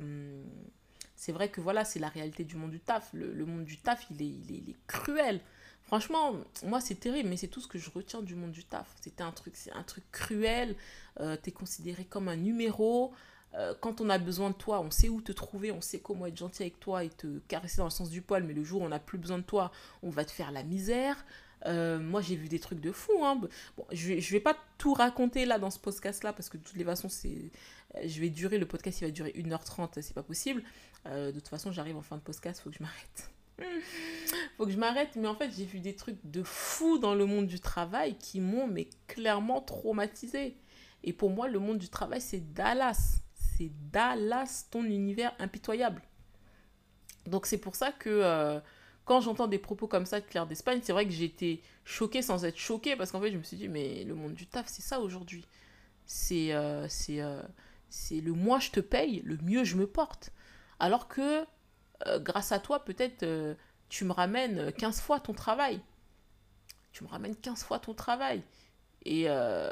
[1.21, 3.11] c'est vrai que voilà, c'est la réalité du monde du taf.
[3.13, 5.43] Le, monde du taf, il est, il est, cruel.
[5.83, 8.87] Franchement, moi, c'est terrible, mais c'est tout ce que je retiens du monde du taf.
[9.03, 10.77] C'était un truc, c'est un truc cruel.
[11.21, 13.13] Euh, tu es considéré comme un numéro.
[13.53, 16.25] Euh, quand on a besoin de toi, on sait où te trouver, on sait comment
[16.25, 18.81] être gentil avec toi et te caresser dans le sens du poil, mais le jour
[18.81, 21.23] où on n'a plus besoin de toi, on va te faire la misère.
[21.67, 23.23] Euh, moi, j'ai vu des trucs de fou.
[23.23, 23.37] Hein.
[23.77, 26.77] Bon, je ne vais pas tout raconter là dans ce podcast-là, parce que de toutes
[26.77, 30.63] les façons, je vais durer, le podcast il va durer 1h30, c'est pas possible.
[31.07, 33.31] Euh, de toute façon, j'arrive en fin de podcast, faut que je m'arrête.
[34.57, 37.27] faut que je m'arrête, mais en fait, j'ai vu des trucs de fou dans le
[37.27, 40.57] monde du travail qui m'ont mais clairement traumatisé.
[41.03, 43.23] Et pour moi, le monde du travail, c'est Dallas.
[43.35, 46.03] C'est Dallas, ton univers impitoyable.
[47.27, 48.61] Donc c'est pour ça que euh,
[49.05, 52.23] quand j'entends des propos comme ça de Claire d'Espagne, c'est vrai que j'ai été choquée
[52.23, 54.67] sans être choquée parce qu'en fait, je me suis dit, mais le monde du taf,
[54.69, 55.47] c'est ça aujourd'hui.
[56.07, 57.21] C'est euh, c'est
[57.89, 60.33] c'est le moins je te paye, le mieux je me porte.
[60.81, 61.45] Alors que
[62.07, 63.55] euh, grâce à toi, peut-être euh,
[63.89, 65.81] tu me ramènes 15 fois ton travail.
[66.93, 68.43] Tu me ramènes 15 fois ton travail.
[69.05, 69.71] Et, euh,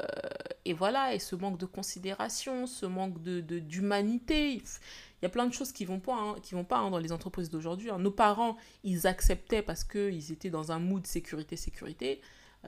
[0.77, 4.53] voilà, et ce manque de considération, ce manque de, d'humanité.
[4.53, 7.11] Il y a plein de choses qui vont pas, hein, vont pas hein, dans les
[7.11, 7.89] entreprises d'aujourd'hui.
[7.89, 7.99] Hein.
[7.99, 12.21] Nos parents, ils acceptaient parce qu'ils étaient dans un mood sécurité, sécurité.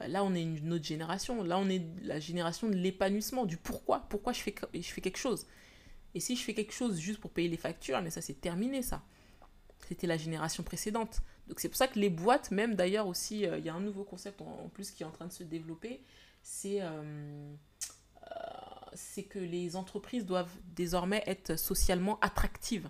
[0.08, 1.44] là, on est une autre génération.
[1.44, 4.06] Là, on est la génération de l'épanouissement, du pourquoi.
[4.10, 5.46] Pourquoi je fais quelque chose?
[6.14, 8.82] Et si je fais quelque chose juste pour payer les factures, mais ça c'est terminé
[8.82, 9.04] ça.
[9.88, 11.22] C'était la génération précédente.
[11.48, 13.80] Donc c'est pour ça que les boîtes, même d'ailleurs aussi, euh, il y a un
[13.80, 16.02] nouveau concept en, plus qui est en train de se développer,
[16.42, 17.54] c'est euh,
[18.24, 18.36] euh,
[18.94, 22.90] c'est que les entreprises doivent désormais être socialement attractives.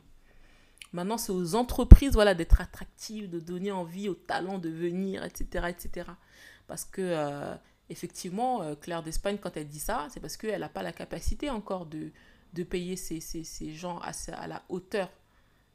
[0.93, 5.67] Maintenant, c'est aux entreprises voilà, d'être attractives, de donner envie aux talents de venir, etc.
[5.69, 6.09] etc.
[6.67, 7.55] Parce que,
[7.89, 11.85] effectivement, Claire d'Espagne, quand elle dit ça, c'est parce qu'elle n'a pas la capacité encore
[11.85, 12.11] de,
[12.53, 15.09] de payer ces, ces, ces gens à, à, la hauteur.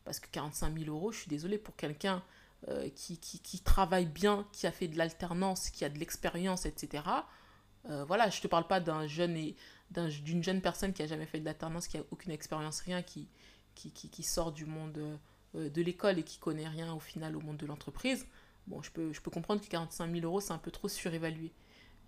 [0.04, 2.22] Parce que 45 000 euros, je suis désolée, pour quelqu'un
[2.68, 7.04] euh, qui, qui, travaille bien, qui a fait de l'alternance, qui a de l'expérience, etc.
[7.88, 9.56] Euh, voilà, je ne te parle pas d'un jeune et
[9.90, 13.28] d'une jeune personne qui a jamais fait de l'alternance, qui a aucune expérience, rien, qui,
[13.74, 15.18] qui, qui, sort du monde
[15.54, 18.26] euh, de l'école et qui connaît rien au final au monde de l'entreprise.
[18.66, 21.52] Bon, je peux, je peux comprendre que 45 000 euros, c'est un peu trop surévalué.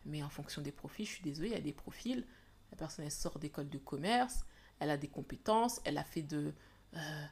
[0.07, 2.27] Mais en fonction des profils, je suis désolée, il y a des profils.
[2.73, 4.45] La personne, elle sort d'école de commerce,
[4.81, 6.53] elle a des compétences, elle a fait de,
[6.97, 7.25] euh,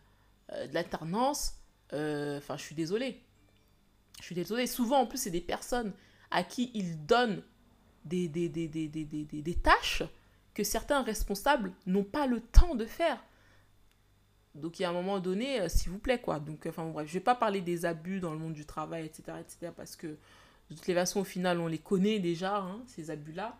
[0.52, 1.54] euh, l'alternance.
[1.92, 3.22] Euh, enfin, je suis désolée.
[4.18, 4.66] Je suis désolée.
[4.66, 5.92] Souvent, en plus, c'est des personnes
[6.30, 7.42] à qui ils donnent
[8.04, 8.30] des,
[9.62, 10.02] tâches
[10.54, 13.22] que certains responsables n'ont pas le temps de faire.
[14.54, 16.40] Donc, il y a un moment donné, s'il vous plaît, quoi.
[16.40, 19.04] Donc, enfin, bref, je ne vais pas parler des abus dans le monde du travail,
[19.04, 22.82] etc., etc., parce que de toutes les façons, au final, on les connaît déjà, hein,
[22.86, 23.58] ces abus-là.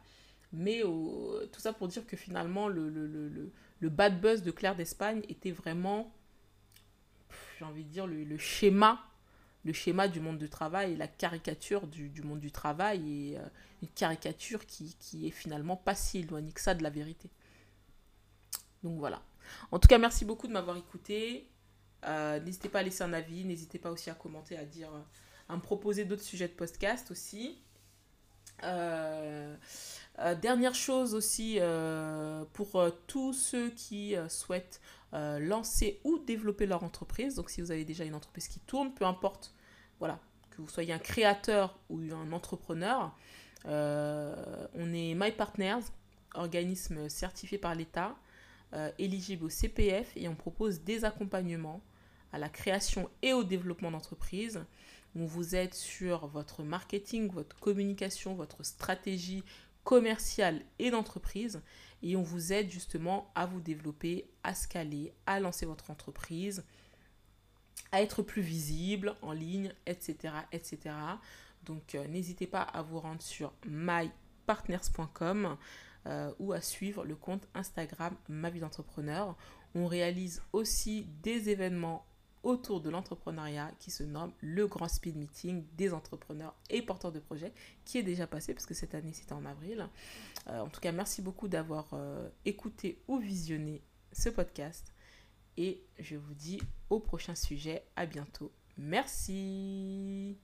[0.53, 3.53] Mais tout ça pour dire que finalement, le, le, le,
[3.87, 6.13] le bad buzz de Claire d'Espagne était vraiment,
[7.57, 9.01] j'ai envie de dire, le, schéma
[9.65, 13.43] le schéma du monde du travail et la caricature du, monde du travail et euh,
[13.83, 17.31] une caricature qui, qui est finalement pas si éloignée que ça de la vérité.
[18.83, 19.23] Donc voilà.
[19.71, 21.49] En tout cas, merci beaucoup de m'avoir écouté.
[22.07, 24.91] Euh, n'hésitez pas à laisser un avis, n'hésitez pas aussi à commenter, à dire,
[25.49, 27.63] à me proposer d'autres sujets de podcast aussi.
[28.65, 29.55] Euh,
[30.19, 34.81] euh, dernière chose aussi euh, pour tous ceux qui souhaitent
[35.13, 37.37] lancer ou développer leur entreprise.
[37.37, 39.55] Donc si vous avez déjà une entreprise qui tourne, peu importe,
[39.99, 40.19] voilà,
[40.51, 43.15] que vous soyez un créateur ou un entrepreneur,
[43.65, 45.85] on est My Partners,
[46.35, 48.15] organisme certifié par l'État,
[48.99, 51.81] éligible au CPF et on propose des accompagnements
[52.33, 54.61] à la création et au développement d'entreprise.
[55.19, 59.43] On vous aide sur votre marketing, votre communication, votre stratégie,
[59.83, 61.63] commerciale et d'entreprise.
[62.03, 66.65] Et on vous aide justement à vous développer, à scaler, à lancer votre entreprise,
[67.93, 70.35] à être plus visible en ligne, etc.
[70.53, 70.95] etc.
[71.65, 75.57] Donc euh, n'hésitez pas à vous rendre sur mypartners.com
[76.07, 79.37] euh, ou à suivre le compte Instagram Ma vie d'entrepreneur.
[79.75, 82.06] On réalise aussi des événements
[82.47, 87.19] autour de l'entrepreneuriat qui se nomme le Grand Speed Meeting des entrepreneurs et porteurs de
[87.19, 87.53] projets
[87.85, 89.89] qui est déjà passé parce que cette année c'était en avril.
[90.47, 93.83] Euh, en tout cas, merci beaucoup d'avoir euh, écouté ou visionné
[94.13, 94.95] ce podcast
[95.57, 97.85] et je vous dis au prochain sujet.
[97.97, 98.53] À bientôt.
[98.79, 100.39] Merci.